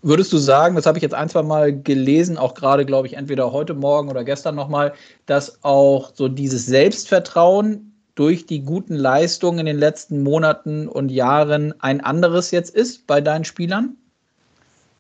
Würdest 0.01 0.33
du 0.33 0.37
sagen, 0.37 0.75
das 0.75 0.87
habe 0.87 0.97
ich 0.97 1.03
jetzt 1.03 1.13
ein, 1.13 1.29
zwei 1.29 1.43
Mal 1.43 1.79
gelesen, 1.79 2.39
auch 2.39 2.55
gerade, 2.55 2.87
glaube 2.87 3.05
ich, 3.05 3.13
entweder 3.17 3.51
heute 3.51 3.75
Morgen 3.75 4.09
oder 4.09 4.23
gestern 4.23 4.55
nochmal, 4.55 4.93
dass 5.27 5.63
auch 5.63 6.09
so 6.15 6.27
dieses 6.27 6.65
Selbstvertrauen 6.65 7.92
durch 8.15 8.45
die 8.45 8.63
guten 8.63 8.95
Leistungen 8.95 9.59
in 9.59 9.65
den 9.65 9.77
letzten 9.77 10.23
Monaten 10.23 10.87
und 10.87 11.09
Jahren 11.09 11.73
ein 11.81 12.01
anderes 12.01 12.51
jetzt 12.51 12.75
ist 12.75 13.07
bei 13.07 13.21
deinen 13.21 13.45
Spielern? 13.45 13.95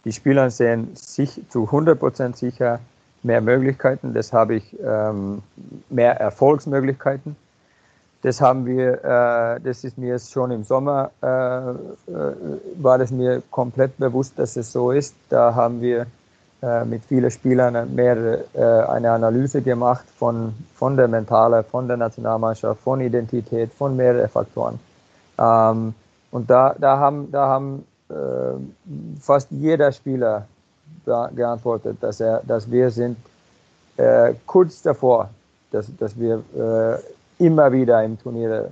Die 0.05 0.11
Spieler 0.11 0.49
sehen 0.49 0.89
sich 0.95 1.41
zu 1.49 1.65
100 1.65 1.97
Prozent 1.97 2.37
sicher, 2.37 2.79
mehr 3.23 3.41
Möglichkeiten, 3.41 4.13
das 4.13 4.33
habe 4.33 4.55
ich 4.55 4.75
ähm, 4.83 5.41
mehr 5.89 6.19
Erfolgsmöglichkeiten. 6.19 7.35
Das 8.21 8.39
haben 8.39 8.65
wir, 8.65 9.03
äh, 9.03 9.61
das 9.61 9.83
ist 9.83 9.97
mir 9.97 10.17
schon 10.19 10.51
im 10.51 10.63
Sommer, 10.63 11.11
äh, 11.21 11.27
äh, 11.27 12.35
war 12.75 12.97
das 12.97 13.11
mir 13.11 13.43
komplett 13.51 13.97
bewusst, 13.97 14.39
dass 14.39 14.55
es 14.55 14.71
so 14.71 14.91
ist. 14.91 15.15
Da 15.29 15.53
haben 15.53 15.81
wir 15.81 16.07
äh, 16.63 16.85
mit 16.85 17.03
vielen 17.03 17.29
Spielern 17.29 17.93
mehr 17.93 18.15
äh, 18.53 18.61
eine 18.61 19.11
Analyse 19.11 19.61
gemacht 19.61 20.05
von, 20.17 20.53
von 20.75 20.95
der 20.95 21.09
Mentale, 21.09 21.61
von 21.61 21.89
der 21.89 21.97
Nationalmannschaft, 21.97 22.79
von 22.79 23.01
Identität, 23.01 23.73
von 23.73 23.97
mehreren 23.97 24.29
Faktoren. 24.29 24.79
Ähm, 25.37 25.93
und 26.31 26.49
da, 26.49 26.73
da 26.79 26.97
haben, 26.99 27.29
da 27.33 27.47
haben 27.47 27.85
äh, 28.09 28.13
fast 29.19 29.51
jeder 29.51 29.91
Spieler 29.91 30.47
geantwortet, 31.05 31.97
dass, 31.99 32.21
er, 32.21 32.41
dass 32.47 32.71
wir 32.71 32.89
sind 32.89 33.17
äh, 33.97 34.33
kurz 34.45 34.81
davor, 34.81 35.31
dass, 35.71 35.87
dass 35.97 36.17
wir 36.17 36.43
äh, 36.55 37.43
immer 37.45 37.73
wieder 37.73 38.01
im 38.05 38.17
Turnier 38.17 38.71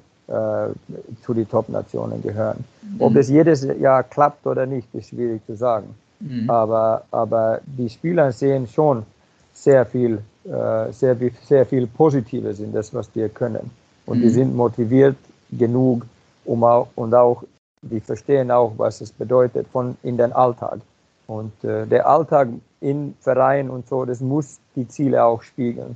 zu 1.26 1.34
den 1.34 1.50
Top-Nationen 1.50 2.22
gehören. 2.22 2.64
Mhm. 2.84 3.02
Ob 3.02 3.16
es 3.18 3.28
jedes 3.28 3.68
Jahr 3.82 4.02
klappt 4.04 4.48
oder 4.48 4.66
nicht, 4.66 4.88
ist 4.96 5.10
schwierig 5.10 5.46
zu 5.46 5.58
sagen. 5.58 5.94
Mhm. 6.22 6.50
Aber, 6.50 7.04
aber 7.12 7.62
die 7.66 7.90
Spieler 7.90 8.32
sehen 8.32 8.68
schon 8.68 9.06
sehr 9.54 9.86
viel, 9.86 10.20
äh, 10.46 10.92
sehr, 10.92 11.18
sehr 11.44 11.66
viel 11.66 11.88
Positives 11.88 12.60
in 12.60 12.72
das, 12.72 12.94
was 12.94 13.10
wir 13.16 13.30
können. 13.30 13.72
Und 14.06 14.20
mhm. 14.20 14.22
die 14.22 14.30
sind 14.30 14.56
motiviert 14.56 15.18
genug, 15.52 16.06
um 16.46 16.64
auch, 16.64 16.88
und 16.96 17.14
auch, 17.14 17.44
die 17.82 18.00
verstehen 18.00 18.52
auch, 18.52 18.74
was 18.78 19.02
es 19.02 19.12
bedeutet 19.12 19.68
von 19.68 19.98
in 20.04 20.18
den 20.18 20.32
Alltag. 20.34 20.80
Und 21.28 21.64
äh, 21.64 21.86
der 21.88 22.08
Alltag 22.08 22.50
in 22.80 23.16
Verein 23.20 23.70
und 23.70 23.88
so, 23.88 24.06
das 24.06 24.20
muss 24.22 24.60
die 24.76 24.88
Ziele 24.88 25.24
auch 25.24 25.42
spiegeln. 25.42 25.96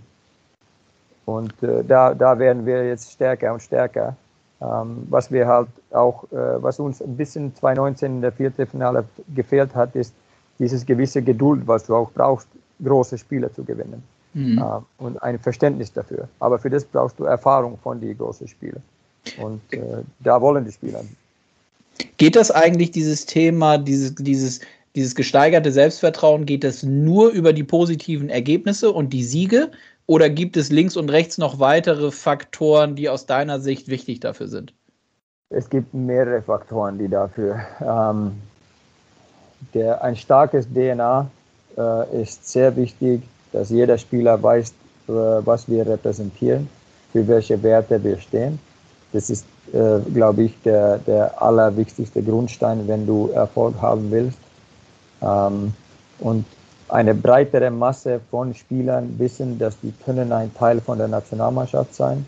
Und 1.26 1.52
äh, 1.64 1.84
da, 1.84 2.14
da 2.14 2.38
werden 2.38 2.66
wir 2.66 2.88
jetzt 2.88 3.12
stärker 3.12 3.54
und 3.54 3.62
stärker. 3.62 4.16
Ähm, 4.62 5.06
was 5.10 5.32
wir 5.32 5.48
halt 5.48 5.68
auch, 5.92 6.24
äh, 6.32 6.62
was 6.64 6.80
uns 6.80 7.02
ein 7.02 7.18
bisschen 7.18 7.54
2019 7.56 8.16
in 8.16 8.22
der 8.22 8.32
vierten 8.32 8.66
Finale 8.66 9.04
gefehlt 9.36 9.76
hat, 9.76 9.96
ist 9.96 10.14
dieses 10.60 10.86
gewisse 10.86 11.22
Geduld, 11.22 11.68
was 11.68 11.86
du 11.86 11.96
auch 11.96 12.12
brauchst, 12.12 12.48
große 12.84 13.18
Spiele 13.18 13.52
zu 13.52 13.64
gewinnen. 13.64 14.02
Mhm. 14.34 14.58
Äh, 14.58 15.04
und 15.04 15.22
ein 15.22 15.40
Verständnis 15.40 15.92
dafür. 15.92 16.30
Aber 16.40 16.58
für 16.58 16.70
das 16.70 16.86
brauchst 16.86 17.20
du 17.20 17.26
Erfahrung 17.26 17.78
von 17.78 18.00
den 18.00 18.18
großen 18.18 18.48
Spielen. 18.48 18.82
Und 19.42 19.62
äh, 19.74 20.04
da 20.20 20.40
wollen 20.40 20.66
die 20.66 20.72
Spieler. 20.72 21.02
Geht 22.18 22.36
das 22.36 22.52
eigentlich, 22.52 22.92
dieses 22.92 23.26
Thema, 23.26 23.78
dieses, 23.78 24.16
dieses 24.16 24.62
dieses 24.96 25.14
gesteigerte 25.14 25.72
Selbstvertrauen, 25.72 26.46
geht 26.46 26.64
das 26.64 26.82
nur 26.82 27.30
über 27.32 27.52
die 27.52 27.64
positiven 27.64 28.30
Ergebnisse 28.30 28.92
und 28.92 29.12
die 29.12 29.24
Siege? 29.24 29.72
Oder 30.08 30.30
gibt 30.30 30.56
es 30.58 30.70
links 30.70 30.98
und 30.98 31.10
rechts 31.10 31.38
noch 31.38 31.60
weitere 31.60 32.12
Faktoren, 32.12 32.96
die 32.96 33.10
aus 33.10 33.26
deiner 33.26 33.60
Sicht 33.60 33.88
wichtig 33.88 34.20
dafür 34.20 34.48
sind? 34.48 34.74
Es 35.50 35.70
gibt 35.70 35.94
mehrere 35.94 36.42
Faktoren, 36.42 36.98
die 36.98 37.08
dafür. 37.08 37.60
Ähm, 37.82 38.34
der, 39.74 40.04
ein 40.04 40.16
starkes 40.16 40.68
DNA 40.68 41.30
äh, 41.78 42.22
ist 42.22 42.48
sehr 42.48 42.76
wichtig, 42.76 43.24
dass 43.52 43.70
jeder 43.70 43.98
Spieler 43.98 44.42
weiß, 44.42 44.70
äh, 44.70 45.12
was 45.12 45.68
wir 45.70 45.88
repräsentieren, 45.88 46.68
für 47.12 47.28
welche 47.28 47.62
Werte 47.64 48.04
wir 48.04 48.18
stehen. 48.18 48.60
Das 49.14 49.30
ist, 49.30 49.46
äh, 49.74 50.00
glaube 50.14 50.44
ich, 50.44 50.62
der, 50.64 51.00
der 51.00 51.42
allerwichtigste 51.42 52.22
Grundstein, 52.22 52.88
wenn 52.88 53.08
du 53.08 53.30
Erfolg 53.30 53.82
haben 53.82 54.12
willst. 54.12 54.40
Ähm, 55.22 55.74
und 56.20 56.46
eine 56.96 57.14
breitere 57.14 57.70
Masse 57.70 58.22
von 58.32 58.56
Spielern 58.56 59.20
wissen, 59.20 59.60
dass 59.60 59.78
die 59.82 59.94
können 60.06 60.32
ein 60.32 60.54
Teil 60.56 60.80
von 60.80 60.98
der 60.98 61.10
Nationalmannschaft 61.10 61.94
sein. 61.94 62.26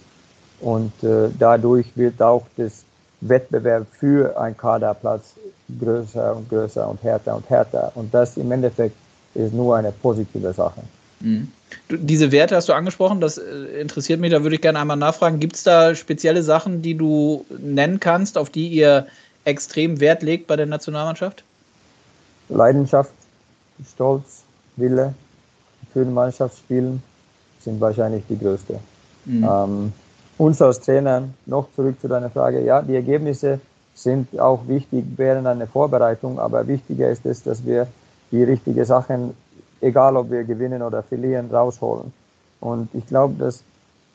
Und 0.59 0.91
äh, 1.03 1.29
dadurch 1.39 1.87
wird 1.95 2.21
auch 2.21 2.45
das 2.57 2.83
Wettbewerb 3.21 3.87
für 3.97 4.37
einen 4.37 4.57
Kaderplatz 4.57 5.35
größer 5.79 6.35
und 6.35 6.49
größer 6.49 6.87
und 6.87 7.01
härter 7.01 7.35
und 7.37 7.49
härter. 7.49 7.91
Und 7.95 8.13
das 8.13 8.35
im 8.35 8.51
Endeffekt 8.51 8.95
ist 9.35 9.53
nur 9.53 9.77
eine 9.77 9.93
positive 9.93 10.51
Sache. 10.51 10.81
Mhm. 11.21 11.47
Diese 11.89 12.31
Werte 12.33 12.55
hast 12.55 12.67
du 12.67 12.73
angesprochen, 12.73 13.21
das 13.21 13.37
äh, 13.37 13.79
interessiert 13.79 14.19
mich, 14.19 14.31
da 14.31 14.43
würde 14.43 14.55
ich 14.55 14.61
gerne 14.61 14.79
einmal 14.79 14.97
nachfragen. 14.97 15.39
Gibt 15.39 15.55
es 15.55 15.63
da 15.63 15.95
spezielle 15.95 16.43
Sachen, 16.43 16.81
die 16.81 16.95
du 16.95 17.45
nennen 17.57 18.01
kannst, 18.01 18.37
auf 18.37 18.49
die 18.49 18.67
ihr 18.67 19.07
extrem 19.45 20.01
Wert 20.01 20.23
legt 20.23 20.47
bei 20.47 20.57
der 20.57 20.65
Nationalmannschaft? 20.65 21.43
Leidenschaft, 22.49 23.11
Stolz, 23.93 24.43
Wille 24.77 25.13
für 25.93 26.05
die 26.05 26.11
Mannschaft 26.11 26.57
spielen 26.57 27.01
sind 27.59 27.81
wahrscheinlich 27.81 28.23
die 28.29 28.37
größte. 28.37 28.79
Mhm. 29.25 29.43
Ähm, 29.43 29.93
uns 30.37 30.61
als 30.61 30.79
Trainer, 30.79 31.23
noch 31.45 31.67
zurück 31.75 31.99
zu 31.99 32.07
deiner 32.07 32.29
Frage, 32.29 32.63
ja, 32.63 32.81
die 32.81 32.95
Ergebnisse 32.95 33.59
sind 33.93 34.39
auch 34.39 34.67
wichtig 34.67 35.03
während 35.15 35.47
einer 35.47 35.67
Vorbereitung, 35.67 36.39
aber 36.39 36.67
wichtiger 36.67 37.09
ist 37.09 37.25
es, 37.25 37.43
dass 37.43 37.65
wir 37.65 37.87
die 38.31 38.43
richtigen 38.43 38.85
Sachen, 38.85 39.33
egal 39.81 40.15
ob 40.15 40.29
wir 40.29 40.43
gewinnen 40.43 40.81
oder 40.83 41.01
verlieren, 41.01 41.49
rausholen. 41.51 42.13
Und 42.59 42.89
ich 42.93 43.05
glaube, 43.07 43.33
dass, 43.39 43.63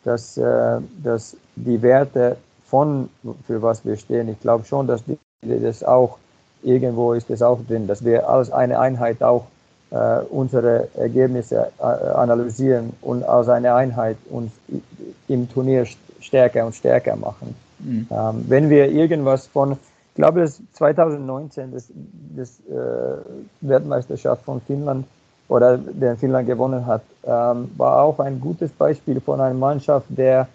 dass, 0.05 0.37
äh, 0.39 0.79
dass 1.03 1.37
die 1.57 1.83
Werte 1.83 2.37
von, 2.67 3.09
für 3.47 3.61
was 3.61 3.85
wir 3.85 3.97
stehen, 3.97 4.29
ich 4.29 4.41
glaube 4.41 4.65
schon, 4.65 4.87
dass 4.87 5.05
die 5.05 5.19
das 5.43 5.83
auch 5.83 6.19
irgendwo 6.63 7.15
ist 7.15 7.29
es 7.31 7.43
auch 7.43 7.59
drin, 7.67 7.89
dass 7.89 8.05
wir 8.05 8.29
als 8.29 8.53
eine 8.53 8.79
Einheit 8.79 9.23
auch 9.23 9.47
unsere 10.31 10.89
Ergebnisse 10.97 11.69
äh, 11.79 11.83
analysieren 11.83 12.93
und 13.03 13.25
als 13.25 13.49
eine 13.49 13.75
Einheit 13.75 14.17
uns 14.31 14.53
im 15.29 15.51
Turnier 15.51 15.87
stärker 16.21 16.65
und 16.67 16.75
stärker 16.75 17.17
machen. 17.17 17.55
Mhm. 17.79 18.07
Ähm, 18.11 18.45
wenn 18.49 18.71
wir 18.71 18.91
irgendwas 18.91 19.47
von, 19.47 19.73
ich 19.73 20.15
glaube, 20.15 20.41
das 20.41 20.61
2019, 20.75 21.73
das, 21.73 21.89
das 22.37 22.61
äh, 22.71 23.17
Weltmeisterschaft 23.61 24.45
von 24.45 24.61
Finnland 24.63 25.07
oder 25.49 25.77
der 25.77 26.17
Finnland 26.17 26.47
gewonnen 26.47 26.87
hat, 26.87 27.03
ähm, 27.25 27.71
war 27.77 28.03
auch 28.03 28.19
ein 28.21 28.41
gutes 28.41 28.71
Beispiel 28.71 29.21
von 29.21 29.41
einer 29.41 29.55
Mannschaft, 29.55 30.07
der 30.09 30.49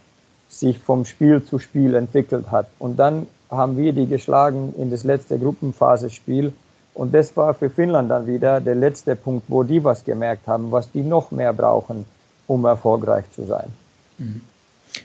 sich 0.50 0.80
vom 0.80 1.06
Spiel 1.06 1.44
zu 1.44 1.60
Spiel 1.60 1.96
entwickelt 1.96 2.50
hat. 2.50 2.68
Und 2.80 2.98
dann 2.98 3.28
haben 3.50 3.78
wir 3.78 3.94
die 3.94 4.08
geschlagen 4.08 4.74
in 4.78 4.90
das 4.90 5.04
letzte 5.04 5.38
Gruppenphasespiel. 5.38 6.54
Und 6.98 7.14
das 7.14 7.38
war 7.38 7.54
für 7.54 7.70
Finnland 7.70 8.10
dann 8.10 8.26
wieder 8.26 8.60
der 8.60 8.74
letzte 8.74 9.16
Punkt, 9.16 9.46
wo 9.50 9.62
die 9.62 9.84
was 9.84 10.04
gemerkt 10.04 10.48
haben, 10.48 10.72
was 10.72 10.92
die 10.92 11.04
noch 11.04 11.30
mehr 11.30 11.54
brauchen, 11.54 12.06
um 12.48 12.66
erfolgreich 12.66 13.24
zu 13.36 13.46
sein. 13.46 13.68
Mhm. 14.18 14.42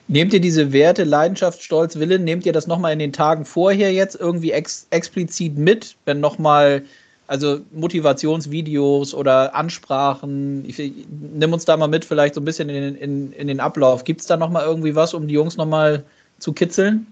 Nehmt 0.09 0.33
ihr 0.33 0.41
diese 0.41 0.73
Werte, 0.73 1.05
Leidenschaft, 1.05 1.63
Stolz, 1.63 1.97
Willen, 1.97 2.25
nehmt 2.25 2.47
ihr 2.47 2.55
das 2.55 2.67
nochmal 2.67 2.95
in 2.95 2.99
den 2.99 3.13
Tagen 3.13 3.45
vorher 3.45 3.93
jetzt 3.93 4.19
irgendwie 4.19 4.53
ex 4.53 4.87
explizit 4.89 5.59
mit, 5.59 5.97
wenn 6.07 6.19
nochmal, 6.21 6.83
also 7.27 7.61
Motivationsvideos 7.73 9.13
oder 9.13 9.55
Ansprachen, 9.55 10.65
ich, 10.67 10.95
nimm 11.35 11.53
uns 11.53 11.67
da 11.67 11.77
mal 11.77 11.89
mit, 11.89 12.07
vielleicht 12.07 12.37
so 12.37 12.41
ein 12.41 12.47
bisschen 12.47 12.71
in, 12.71 12.97
in, 12.97 13.33
in 13.33 13.49
den 13.49 13.61
Ablauf. 13.61 14.05
Gibt 14.05 14.23
es 14.23 14.27
da 14.27 14.39
nochmal 14.39 14.65
irgendwie 14.65 14.95
was, 14.95 15.13
um 15.13 15.29
die 15.29 15.35
Jungs 15.35 15.59
nochmal 15.59 16.05
zu 16.39 16.55
kitzeln? 16.55 17.07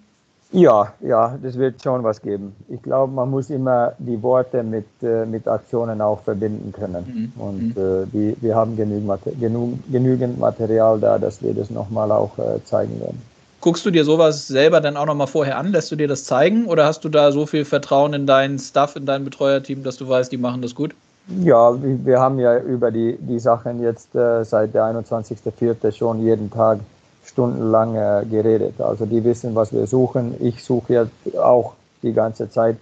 Ja, 0.53 0.93
ja, 1.01 1.39
das 1.41 1.57
wird 1.57 1.81
schon 1.81 2.03
was 2.03 2.21
geben. 2.21 2.57
Ich 2.69 2.83
glaube, 2.83 3.13
man 3.13 3.31
muss 3.31 3.51
immer 3.51 3.93
die 3.99 4.21
Worte 4.21 4.65
mit, 4.65 4.87
äh, 5.01 5.25
mit 5.25 5.47
Aktionen 5.47 6.01
auch 6.01 6.21
verbinden 6.23 6.73
können. 6.73 7.33
Mhm. 7.37 7.41
Und 7.41 7.77
mhm. 7.77 8.03
äh, 8.03 8.07
die, 8.13 8.37
wir 8.41 8.57
haben 8.57 8.77
genügend, 8.77 9.21
genug, 9.39 9.79
genügend 9.93 10.41
Material 10.41 10.99
da, 10.99 11.19
dass 11.19 11.41
wir 11.41 11.55
das 11.55 11.71
nochmal 11.71 12.11
auch 12.11 12.37
äh, 12.39 12.65
zeigen 12.65 12.99
werden. 13.01 13.23
Guckst 13.61 13.85
du 13.87 13.91
dir 13.91 14.05
sowas 14.05 14.49
selber 14.49 14.81
dann 14.81 14.97
auch 14.97 15.07
nochmal 15.07 15.27
vorher 15.29 15.59
an? 15.59 15.71
Lässt 15.71 15.93
du 15.93 15.97
dir 15.97 16.09
das 16.09 16.25
zeigen? 16.25 16.67
Oder 16.67 16.87
hast 16.87 17.05
du 17.05 17.09
da 17.09 17.31
so 17.31 17.47
viel 17.47 17.65
Vertrauen 17.65 18.15
in 18.15 18.27
deinen 18.27 18.59
Staff, 18.59 18.97
in 18.97 19.07
dein 19.07 19.25
Betreuerteam, 19.25 19.85
dass 19.85 19.99
du 19.99 20.09
weißt, 20.09 20.33
die 20.33 20.39
machen 20.39 20.63
das 20.63 20.75
gut? 20.75 20.95
Ja, 21.43 21.77
wir 21.81 22.19
haben 22.19 22.41
ja 22.41 22.59
über 22.59 22.91
die, 22.91 23.17
die 23.21 23.39
Sachen 23.39 23.81
jetzt 23.83 24.15
äh, 24.17 24.45
seit 24.45 24.75
der 24.75 24.85
21.04. 24.85 25.93
schon 25.93 26.25
jeden 26.25 26.51
Tag 26.51 26.81
stundenlang 27.25 27.95
äh, 27.97 28.25
geredet. 28.29 28.81
Also 28.81 29.07
die 29.07 29.23
wissen, 29.25 29.55
was 29.55 29.73
wir 29.73 29.87
suchen. 29.87 30.35
Ich 30.41 30.65
suche 30.65 30.93
ja 30.93 31.07
auch 31.41 31.75
die 32.03 32.13
ganze 32.13 32.51
Zeit. 32.51 32.77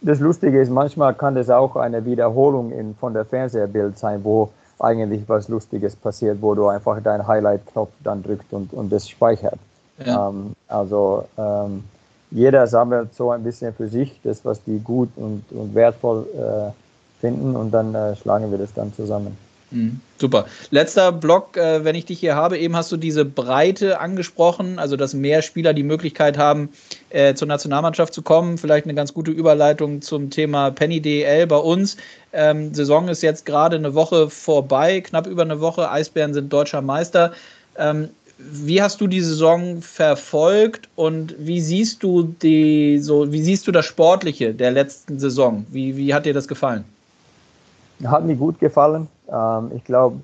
Das 0.00 0.18
Lustige 0.18 0.60
ist, 0.60 0.70
manchmal 0.70 1.14
kann 1.14 1.34
das 1.34 1.50
auch 1.50 1.76
eine 1.76 2.04
Wiederholung 2.04 2.72
in, 2.72 2.94
von 2.94 3.14
der 3.14 3.24
Fernsehbild 3.24 3.98
sein, 3.98 4.24
wo 4.24 4.50
eigentlich 4.80 5.28
was 5.28 5.48
Lustiges 5.48 5.94
passiert, 5.94 6.38
wo 6.40 6.54
du 6.54 6.66
einfach 6.66 7.00
deinen 7.00 7.26
Highlight-Knopf 7.26 7.90
dann 8.02 8.22
drückst 8.22 8.52
und, 8.52 8.72
und 8.72 8.90
das 8.90 9.08
speichert. 9.08 9.58
Ja. 10.04 10.28
Ähm, 10.28 10.54
also 10.66 11.24
ähm, 11.38 11.84
jeder 12.30 12.66
sammelt 12.66 13.14
so 13.14 13.30
ein 13.30 13.44
bisschen 13.44 13.72
für 13.74 13.88
sich 13.88 14.18
das, 14.24 14.44
was 14.44 14.62
die 14.64 14.78
gut 14.80 15.10
und, 15.16 15.44
und 15.52 15.74
wertvoll 15.74 16.26
äh, 16.34 16.72
finden 17.20 17.54
und 17.54 17.70
dann 17.70 17.94
äh, 17.94 18.16
schlagen 18.16 18.50
wir 18.50 18.58
das 18.58 18.72
dann 18.74 18.92
zusammen. 18.94 19.36
Mhm, 19.72 20.00
super. 20.18 20.46
Letzter 20.70 21.12
Block, 21.12 21.56
äh, 21.56 21.84
wenn 21.84 21.94
ich 21.94 22.04
dich 22.04 22.20
hier 22.20 22.36
habe, 22.36 22.58
eben 22.58 22.76
hast 22.76 22.92
du 22.92 22.98
diese 22.98 23.24
Breite 23.24 24.00
angesprochen, 24.00 24.78
also 24.78 24.96
dass 24.96 25.14
mehr 25.14 25.40
Spieler 25.40 25.72
die 25.72 25.82
Möglichkeit 25.82 26.36
haben, 26.36 26.68
äh, 27.08 27.34
zur 27.34 27.48
Nationalmannschaft 27.48 28.12
zu 28.12 28.20
kommen. 28.22 28.58
Vielleicht 28.58 28.84
eine 28.84 28.94
ganz 28.94 29.14
gute 29.14 29.30
Überleitung 29.30 30.02
zum 30.02 30.28
Thema 30.28 30.70
Penny 30.70 31.00
DL 31.00 31.46
bei 31.46 31.56
uns. 31.56 31.96
Ähm, 32.34 32.74
Saison 32.74 33.08
ist 33.08 33.22
jetzt 33.22 33.46
gerade 33.46 33.76
eine 33.76 33.94
Woche 33.94 34.28
vorbei, 34.28 35.00
knapp 35.00 35.26
über 35.26 35.42
eine 35.42 35.60
Woche. 35.60 35.90
Eisbären 35.90 36.34
sind 36.34 36.52
deutscher 36.52 36.82
Meister. 36.82 37.32
Ähm, 37.76 38.10
wie 38.36 38.82
hast 38.82 39.00
du 39.00 39.06
die 39.06 39.20
Saison 39.20 39.80
verfolgt 39.80 40.88
und 40.96 41.34
wie 41.38 41.60
siehst 41.60 42.02
du 42.02 42.34
die 42.42 42.98
so 42.98 43.30
wie 43.32 43.42
siehst 43.42 43.66
du 43.66 43.72
das 43.72 43.86
Sportliche 43.86 44.52
der 44.52 44.72
letzten 44.72 45.18
Saison? 45.18 45.64
Wie, 45.70 45.96
wie 45.96 46.12
hat 46.12 46.26
dir 46.26 46.34
das 46.34 46.48
gefallen? 46.48 46.84
Hat 48.04 48.24
mir 48.24 48.36
gut 48.36 48.58
gefallen. 48.58 49.08
Ähm, 49.28 49.72
ich 49.74 49.84
glaube, 49.84 50.20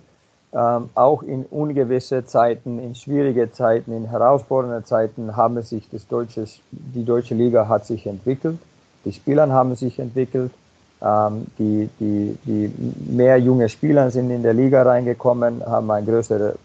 ähm, 0.53 0.89
auch 0.95 1.23
in 1.23 1.45
ungewisse 1.45 2.25
Zeiten, 2.25 2.79
in 2.79 2.95
schwierige 2.95 3.53
Zeiten, 3.53 3.93
in 3.93 4.07
herausfordernde 4.07 4.85
Zeiten 4.85 5.37
haben 5.37 5.61
sich 5.63 5.89
das 5.91 6.07
deutsche, 6.09 6.47
die 6.71 7.05
deutsche 7.05 7.35
Liga 7.35 7.69
hat 7.69 7.85
sich 7.85 8.07
entwickelt. 8.07 8.59
Die 9.05 9.13
Spieler 9.13 9.51
haben 9.51 9.75
sich 9.77 9.99
entwickelt. 9.99 10.53
Ähm, 11.01 11.47
die, 11.59 11.89
die, 12.01 12.37
die 12.45 12.73
mehr 13.13 13.39
junge 13.39 13.69
Spieler 13.69 14.11
sind 14.11 14.31
in 14.31 14.43
der 14.43 14.55
Liga 14.55 14.83
reingekommen, 14.83 15.65
haben 15.65 15.91
eine 15.91 16.07
größere, 16.07 16.57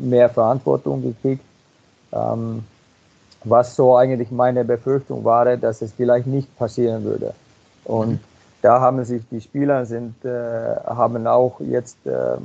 mehr 0.00 0.28
Verantwortung 0.28 1.02
gekriegt. 1.02 1.44
Ähm, 2.12 2.64
was 3.44 3.76
so 3.76 3.96
eigentlich 3.96 4.30
meine 4.30 4.64
Befürchtung 4.64 5.24
war, 5.24 5.56
dass 5.56 5.80
es 5.80 5.92
vielleicht 5.92 6.26
nicht 6.26 6.54
passieren 6.58 7.04
würde. 7.04 7.34
Und 7.84 8.20
da 8.62 8.80
haben 8.80 9.04
sich 9.04 9.22
die 9.30 9.40
Spieler 9.40 9.86
sind, 9.86 10.24
äh, 10.24 10.76
haben 10.86 11.26
auch 11.26 11.60
jetzt, 11.60 11.98
äh, 12.06 12.36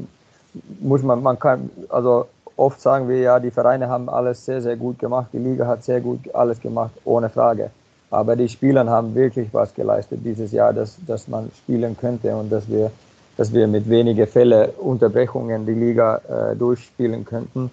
muss 0.79 1.01
man, 1.01 1.23
man 1.23 1.39
kann, 1.39 1.69
also 1.89 2.27
oft 2.55 2.79
sagen 2.79 3.09
wir 3.09 3.19
ja, 3.19 3.39
die 3.39 3.51
Vereine 3.51 3.87
haben 3.89 4.09
alles 4.09 4.45
sehr, 4.45 4.61
sehr 4.61 4.75
gut 4.75 4.99
gemacht, 4.99 5.27
die 5.33 5.39
Liga 5.39 5.65
hat 5.65 5.83
sehr 5.83 6.01
gut 6.01 6.33
alles 6.33 6.59
gemacht, 6.59 6.93
ohne 7.03 7.29
Frage. 7.29 7.71
Aber 8.11 8.35
die 8.35 8.47
Spieler 8.47 8.85
haben 8.87 9.15
wirklich 9.15 9.49
was 9.53 9.73
geleistet 9.73 10.19
dieses 10.23 10.51
Jahr, 10.51 10.71
dass, 10.71 10.97
dass 11.07 11.27
man 11.27 11.49
spielen 11.57 11.97
könnte 11.97 12.35
und 12.35 12.51
dass 12.51 12.69
wir, 12.69 12.91
dass 13.37 13.51
wir 13.51 13.67
mit 13.67 13.89
wenigen 13.89 14.27
Fällen 14.27 14.69
Unterbrechungen 14.77 15.65
die 15.65 15.73
Liga 15.73 16.21
äh, 16.29 16.55
durchspielen 16.55 17.25
könnten. 17.25 17.71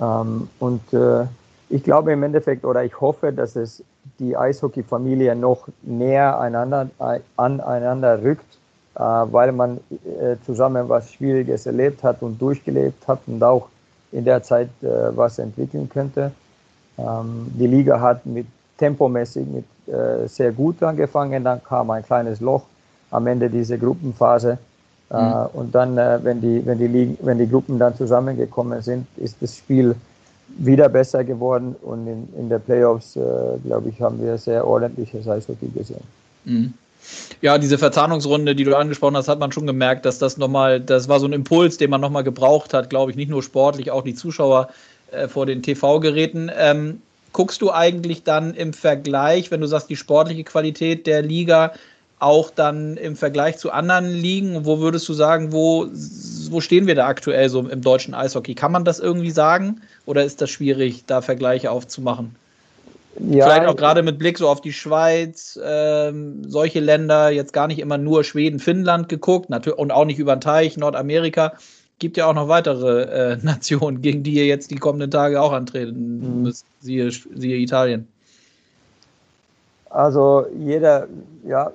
Ähm, 0.00 0.48
und 0.60 0.92
äh, 0.92 1.24
ich 1.68 1.82
glaube 1.82 2.12
im 2.12 2.22
Endeffekt 2.22 2.64
oder 2.64 2.84
ich 2.84 3.00
hoffe, 3.00 3.32
dass 3.32 3.56
es 3.56 3.82
die 4.18 4.36
Eishockey-Familie 4.36 5.34
noch 5.34 5.68
näher 5.82 6.38
einander, 6.40 6.88
aneinander 7.36 8.22
rückt, 8.22 8.58
äh, 8.94 9.00
weil 9.00 9.52
man 9.52 9.78
äh, 10.04 10.36
zusammen 10.44 10.88
was 10.88 11.12
Schwieriges 11.12 11.66
erlebt 11.66 12.02
hat 12.02 12.22
und 12.22 12.40
durchgelebt 12.40 13.06
hat 13.08 13.20
und 13.26 13.42
auch 13.42 13.68
in 14.10 14.24
der 14.24 14.42
Zeit 14.42 14.68
äh, 14.82 15.16
was 15.16 15.38
entwickeln 15.38 15.88
könnte. 15.88 16.32
Ähm, 16.98 17.50
die 17.58 17.66
Liga 17.66 18.00
hat 18.00 18.26
mit 18.26 18.46
tempomäßig 18.78 19.46
mit 19.46 19.64
äh, 19.86 20.26
sehr 20.28 20.52
gut 20.52 20.82
angefangen, 20.82 21.44
dann 21.44 21.62
kam 21.62 21.90
ein 21.90 22.04
kleines 22.04 22.40
Loch 22.40 22.64
am 23.10 23.26
Ende 23.26 23.48
dieser 23.48 23.78
Gruppenphase. 23.78 24.58
Äh, 25.10 25.22
mhm. 25.22 25.46
und 25.52 25.74
dann, 25.74 25.98
äh, 25.98 26.18
wenn, 26.22 26.40
die, 26.40 26.64
wenn, 26.64 26.78
die 26.78 27.16
wenn 27.20 27.38
die 27.38 27.48
Gruppen 27.48 27.78
dann 27.78 27.94
zusammengekommen 27.94 28.80
sind, 28.82 29.06
ist 29.16 29.36
das 29.40 29.56
Spiel 29.56 29.94
wieder 30.58 30.88
besser 30.88 31.24
geworden 31.24 31.76
und 31.82 32.06
in, 32.06 32.28
in 32.38 32.48
der 32.48 32.58
Playoffs, 32.58 33.16
äh, 33.16 33.20
glaube 33.64 33.88
ich, 33.88 34.00
haben 34.00 34.20
wir 34.22 34.36
sehr 34.38 34.66
ordentliches 34.66 35.26
Eishockey 35.26 35.68
gesehen. 35.68 36.02
Mhm. 36.44 36.74
Ja, 37.40 37.58
diese 37.58 37.78
Verzahnungsrunde, 37.78 38.54
die 38.54 38.64
du 38.64 38.76
angesprochen 38.76 39.16
hast, 39.16 39.28
hat 39.28 39.40
man 39.40 39.50
schon 39.50 39.66
gemerkt, 39.66 40.06
dass 40.06 40.18
das 40.18 40.36
nochmal, 40.36 40.80
das 40.80 41.08
war 41.08 41.18
so 41.18 41.26
ein 41.26 41.32
Impuls, 41.32 41.76
den 41.76 41.90
man 41.90 42.00
nochmal 42.00 42.22
gebraucht 42.22 42.72
hat, 42.74 42.90
glaube 42.90 43.10
ich, 43.10 43.16
nicht 43.16 43.30
nur 43.30 43.42
sportlich, 43.42 43.90
auch 43.90 44.04
die 44.04 44.14
Zuschauer 44.14 44.68
äh, 45.10 45.26
vor 45.26 45.46
den 45.46 45.62
TV-Geräten. 45.62 46.50
Ähm, 46.56 47.02
guckst 47.32 47.60
du 47.60 47.72
eigentlich 47.72 48.22
dann 48.22 48.54
im 48.54 48.72
Vergleich, 48.72 49.50
wenn 49.50 49.60
du 49.60 49.66
sagst, 49.66 49.90
die 49.90 49.96
sportliche 49.96 50.44
Qualität 50.44 51.06
der 51.06 51.22
Liga, 51.22 51.72
auch 52.18 52.50
dann 52.50 52.96
im 52.96 53.16
Vergleich 53.16 53.58
zu 53.58 53.72
anderen 53.72 54.08
Ligen? 54.08 54.64
Wo 54.64 54.78
würdest 54.78 55.08
du 55.08 55.12
sagen, 55.12 55.52
wo, 55.52 55.88
wo 56.52 56.60
stehen 56.60 56.86
wir 56.86 56.94
da 56.94 57.06
aktuell 57.06 57.48
so 57.48 57.60
im 57.60 57.82
deutschen 57.82 58.14
Eishockey? 58.14 58.54
Kann 58.54 58.72
man 58.72 58.84
das 58.84 59.00
irgendwie 59.00 59.30
sagen 59.30 59.80
oder 60.06 60.24
ist 60.24 60.40
das 60.40 60.50
schwierig, 60.50 61.04
da 61.06 61.22
Vergleiche 61.22 61.70
aufzumachen? 61.70 62.36
Ja, 63.18 63.44
Vielleicht 63.44 63.66
auch 63.66 63.76
gerade 63.76 64.02
mit 64.02 64.18
Blick 64.18 64.38
so 64.38 64.48
auf 64.48 64.62
die 64.62 64.72
Schweiz, 64.72 65.58
ähm, 65.62 66.44
solche 66.48 66.80
Länder, 66.80 67.30
jetzt 67.30 67.52
gar 67.52 67.66
nicht 67.66 67.78
immer 67.78 67.98
nur 67.98 68.24
Schweden, 68.24 68.58
Finnland 68.58 69.08
geguckt 69.08 69.48
und 69.50 69.90
auch 69.90 70.04
nicht 70.04 70.18
über 70.18 70.34
den 70.34 70.40
Teich, 70.40 70.76
Nordamerika. 70.76 71.52
Gibt 71.98 72.16
ja 72.16 72.26
auch 72.26 72.34
noch 72.34 72.48
weitere 72.48 73.02
äh, 73.02 73.36
Nationen, 73.42 74.00
gegen 74.00 74.22
die 74.22 74.32
ihr 74.32 74.46
jetzt 74.46 74.70
die 74.70 74.76
kommenden 74.76 75.10
Tage 75.10 75.40
auch 75.42 75.52
antreten 75.52 76.18
mhm. 76.18 76.42
müsst, 76.42 76.64
siehe, 76.80 77.10
siehe 77.10 77.56
Italien. 77.58 78.08
Also 79.92 80.46
jeder, 80.58 81.06
ja, 81.44 81.70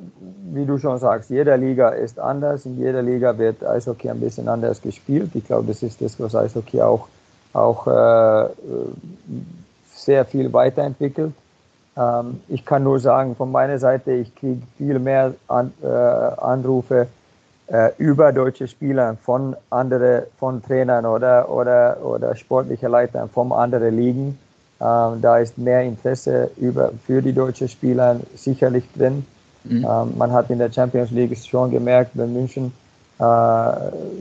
wie 0.52 0.66
du 0.66 0.80
schon 0.80 0.98
sagst, 0.98 1.30
jeder 1.30 1.56
Liga 1.56 1.90
ist 1.90 2.20
anders. 2.20 2.66
In 2.66 2.78
jeder 2.78 3.04
Liga 3.04 3.38
wird 3.38 3.64
Eishockey 3.64 4.10
ein 4.10 4.20
bisschen 4.20 4.48
anders 4.48 4.82
gespielt. 4.82 5.32
Ich 5.36 5.46
glaube, 5.46 5.68
das 5.68 5.84
ist 5.84 6.02
das, 6.02 6.20
was 6.20 6.34
Eishockey 6.34 6.82
auch, 6.82 7.08
auch 7.54 7.86
äh, 7.86 8.50
sehr 9.94 10.26
viel 10.26 10.52
weiterentwickelt. 10.52 11.34
Ähm, 11.96 12.42
ich 12.48 12.66
kann 12.66 12.84
nur 12.84 13.00
sagen, 13.00 13.36
von 13.36 13.52
meiner 13.52 13.78
Seite, 13.78 14.14
ich 14.14 14.34
kriege 14.36 14.62
viel 14.78 14.98
mehr 14.98 15.36
an, 15.48 15.72
äh, 15.84 15.88
Anrufe 15.88 17.08
äh, 17.68 17.92
über 18.00 18.32
deutsche 18.32 18.68
Spieler 18.68 19.16
von 19.22 19.56
anderen, 19.70 20.24
von 20.40 20.64
Trainern 20.64 21.06
oder, 21.06 21.52
oder, 21.52 21.98
oder 22.04 22.36
sportliche 22.36 22.88
Leitern 22.88 23.30
von 23.30 23.52
anderen 23.52 23.96
Ligen 23.96 24.40
da 24.80 25.38
ist 25.40 25.58
mehr 25.58 25.84
Interesse 25.84 26.52
über, 26.58 26.92
für 27.06 27.22
die 27.22 27.34
deutschen 27.34 27.68
Spieler 27.68 28.20
sicherlich 28.36 28.84
drin. 28.96 29.26
Mhm. 29.64 29.86
Ähm, 29.90 30.18
man 30.18 30.32
hat 30.32 30.50
in 30.50 30.60
der 30.60 30.72
Champions 30.72 31.12
League 31.12 31.36
schon 31.38 31.72
gemerkt, 31.72 32.12
wenn 32.14 32.34
München, 32.34 32.72
äh, 33.20 33.72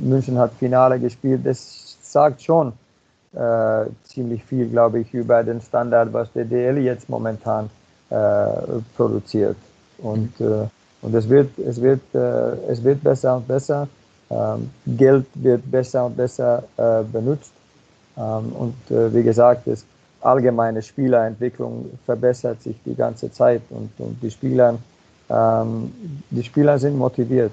München 0.00 0.38
hat 0.38 0.52
Finale 0.58 0.98
gespielt, 0.98 1.40
das 1.44 1.98
sagt 2.02 2.42
schon 2.42 2.72
äh, 3.34 3.84
ziemlich 4.04 4.44
viel, 4.44 4.68
glaube 4.68 5.00
ich, 5.00 5.12
über 5.12 5.42
den 5.44 5.60
Standard, 5.60 6.12
was 6.12 6.32
der 6.32 6.44
DL 6.44 6.78
jetzt 6.78 7.08
momentan 7.08 7.68
äh, 8.10 8.16
produziert. 8.96 9.56
Und, 9.98 10.38
mhm. 10.40 10.70
Und 11.02 11.14
es, 11.14 11.28
wird, 11.28 11.56
es, 11.58 11.80
wird, 11.80 12.00
es 12.14 12.82
wird 12.82 13.04
besser 13.04 13.36
und 13.36 13.46
besser. 13.46 13.86
Ähm, 14.28 14.70
Geld 14.86 15.26
wird 15.34 15.70
besser 15.70 16.06
und 16.06 16.16
besser 16.16 16.64
benutzt. 17.12 17.52
Ähm, 18.16 18.52
und 18.52 18.74
wie 18.88 19.22
gesagt, 19.22 19.68
es 19.68 19.84
allgemeine 20.26 20.82
Spielerentwicklung 20.82 21.98
verbessert 22.04 22.62
sich 22.62 22.76
die 22.84 22.94
ganze 22.94 23.30
Zeit 23.30 23.62
und, 23.70 23.90
und 23.98 24.20
die 24.22 24.30
Spieler, 24.30 24.76
ähm, 25.30 25.92
die 26.30 26.42
Spieler 26.42 26.78
sind 26.78 26.98
motiviert. 26.98 27.52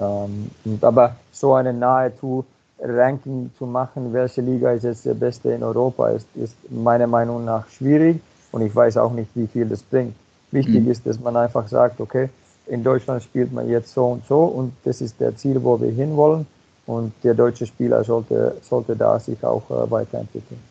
Ähm, 0.00 0.50
und, 0.64 0.82
aber 0.82 1.16
so 1.32 1.54
eine 1.54 1.72
nahezu 1.72 2.44
Ranking 2.82 3.50
zu 3.58 3.66
machen, 3.66 4.12
welche 4.12 4.40
Liga 4.40 4.72
ist 4.72 4.84
jetzt 4.84 5.04
der 5.04 5.14
beste 5.14 5.52
in 5.52 5.62
Europa, 5.62 6.08
ist, 6.08 6.26
ist 6.34 6.56
meiner 6.70 7.06
Meinung 7.06 7.44
nach 7.44 7.68
schwierig 7.68 8.20
und 8.52 8.62
ich 8.62 8.74
weiß 8.74 8.96
auch 8.96 9.12
nicht, 9.12 9.30
wie 9.34 9.46
viel 9.46 9.66
das 9.66 9.82
bringt. 9.82 10.14
Wichtig 10.50 10.84
mhm. 10.84 10.90
ist, 10.90 11.06
dass 11.06 11.20
man 11.20 11.36
einfach 11.36 11.68
sagt, 11.68 12.00
okay, 12.00 12.30
in 12.66 12.82
Deutschland 12.82 13.22
spielt 13.22 13.52
man 13.52 13.68
jetzt 13.68 13.92
so 13.92 14.06
und 14.06 14.24
so 14.26 14.44
und 14.44 14.72
das 14.84 15.00
ist 15.00 15.20
der 15.20 15.36
Ziel, 15.36 15.62
wo 15.62 15.78
wir 15.78 15.90
hinwollen 15.90 16.46
und 16.86 17.12
der 17.22 17.34
deutsche 17.34 17.66
Spieler 17.66 18.02
sollte, 18.02 18.56
sollte 18.62 18.96
da 18.96 19.18
sich 19.18 19.44
auch 19.44 19.62
äh, 19.70 19.90
weiterentwickeln. 19.90 20.69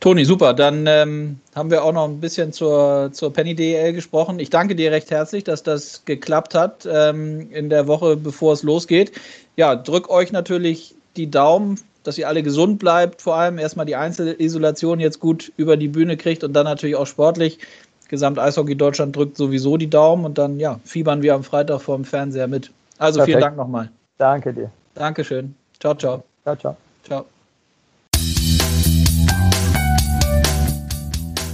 Toni, 0.00 0.24
super. 0.24 0.54
Dann 0.54 0.86
ähm, 0.86 1.38
haben 1.54 1.70
wir 1.70 1.84
auch 1.84 1.92
noch 1.92 2.08
ein 2.08 2.20
bisschen 2.20 2.52
zur, 2.52 3.10
zur 3.12 3.32
Penny 3.32 3.54
DL 3.54 3.92
gesprochen. 3.92 4.38
Ich 4.38 4.50
danke 4.50 4.74
dir 4.74 4.90
recht 4.90 5.10
herzlich, 5.10 5.44
dass 5.44 5.62
das 5.62 6.04
geklappt 6.06 6.54
hat 6.54 6.88
ähm, 6.90 7.50
in 7.50 7.68
der 7.68 7.86
Woche, 7.86 8.16
bevor 8.16 8.54
es 8.54 8.62
losgeht. 8.62 9.12
Ja, 9.56 9.76
drück 9.76 10.08
euch 10.08 10.32
natürlich 10.32 10.94
die 11.16 11.30
Daumen 11.30 11.78
dass 12.02 12.18
ihr 12.18 12.28
alle 12.28 12.42
gesund 12.42 12.78
bleibt, 12.78 13.22
vor 13.22 13.36
allem 13.36 13.58
erstmal 13.58 13.86
die 13.86 13.96
Einzelisolation 13.96 15.00
jetzt 15.00 15.20
gut 15.20 15.52
über 15.56 15.76
die 15.76 15.88
Bühne 15.88 16.16
kriegt 16.16 16.44
und 16.44 16.52
dann 16.52 16.64
natürlich 16.64 16.96
auch 16.96 17.06
sportlich. 17.06 17.58
Gesamt 18.08 18.38
Eishockey 18.38 18.74
Deutschland 18.74 19.14
drückt 19.14 19.36
sowieso 19.36 19.76
die 19.76 19.88
Daumen 19.88 20.24
und 20.24 20.38
dann 20.38 20.58
ja, 20.58 20.80
fiebern 20.84 21.22
wir 21.22 21.34
am 21.34 21.44
Freitag 21.44 21.82
vor 21.82 21.96
dem 21.96 22.04
Fernseher 22.04 22.48
mit. 22.48 22.72
Also 22.98 23.18
Perfekt. 23.18 23.32
vielen 23.32 23.40
Dank 23.40 23.56
nochmal. 23.56 23.90
Danke 24.18 24.52
dir. 24.52 24.70
Dankeschön. 24.94 25.54
Ciao, 25.78 25.94
ciao. 25.94 26.24
Ciao, 26.42 26.56
ciao. 26.56 26.76
Ciao. 27.04 27.24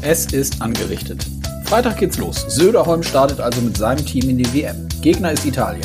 Es 0.08 0.26
ist 0.26 0.62
angerichtet. 0.62 1.26
Freitag 1.64 1.96
geht's 1.96 2.16
los. 2.16 2.44
Söderholm 2.46 3.02
startet 3.02 3.40
also 3.40 3.60
mit 3.60 3.76
seinem 3.76 4.06
Team 4.06 4.30
in 4.30 4.38
die 4.38 4.54
WM. 4.54 4.86
Gegner 5.02 5.32
ist 5.32 5.44
Italien. 5.44 5.84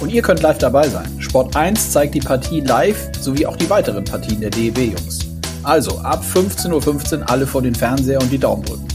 Und 0.00 0.10
ihr 0.10 0.22
könnt 0.22 0.40
live 0.40 0.56
dabei 0.56 0.88
sein. 0.88 1.06
Sport 1.18 1.54
1 1.54 1.92
zeigt 1.92 2.14
die 2.14 2.20
Partie 2.20 2.60
live 2.60 3.10
sowie 3.20 3.44
auch 3.44 3.56
die 3.56 3.68
weiteren 3.68 4.04
Partien 4.04 4.40
der 4.40 4.48
DEB-Jungs. 4.48 5.18
Also 5.64 5.98
ab 5.98 6.24
15.15 6.34 7.18
Uhr 7.18 7.30
alle 7.30 7.46
vor 7.46 7.60
den 7.60 7.74
Fernseher 7.74 8.22
und 8.22 8.32
die 8.32 8.38
Daumen 8.38 8.62
drücken. 8.62 8.88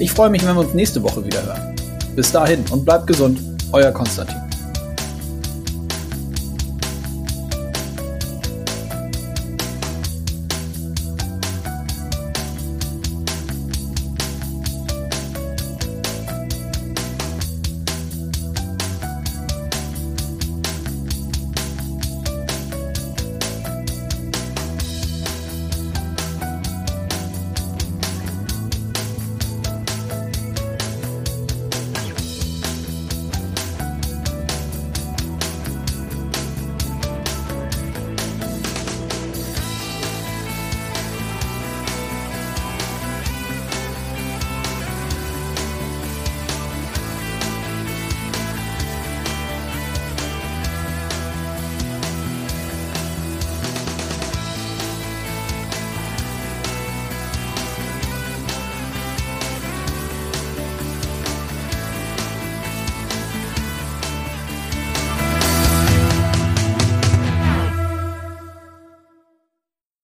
Ich 0.00 0.10
freue 0.10 0.30
mich, 0.30 0.44
wenn 0.44 0.56
wir 0.56 0.62
uns 0.62 0.74
nächste 0.74 1.00
Woche 1.00 1.24
wieder 1.24 1.46
hören. 1.46 1.76
Bis 2.16 2.32
dahin 2.32 2.64
und 2.72 2.84
bleibt 2.84 3.06
gesund, 3.06 3.38
euer 3.70 3.92
Konstantin. 3.92 4.51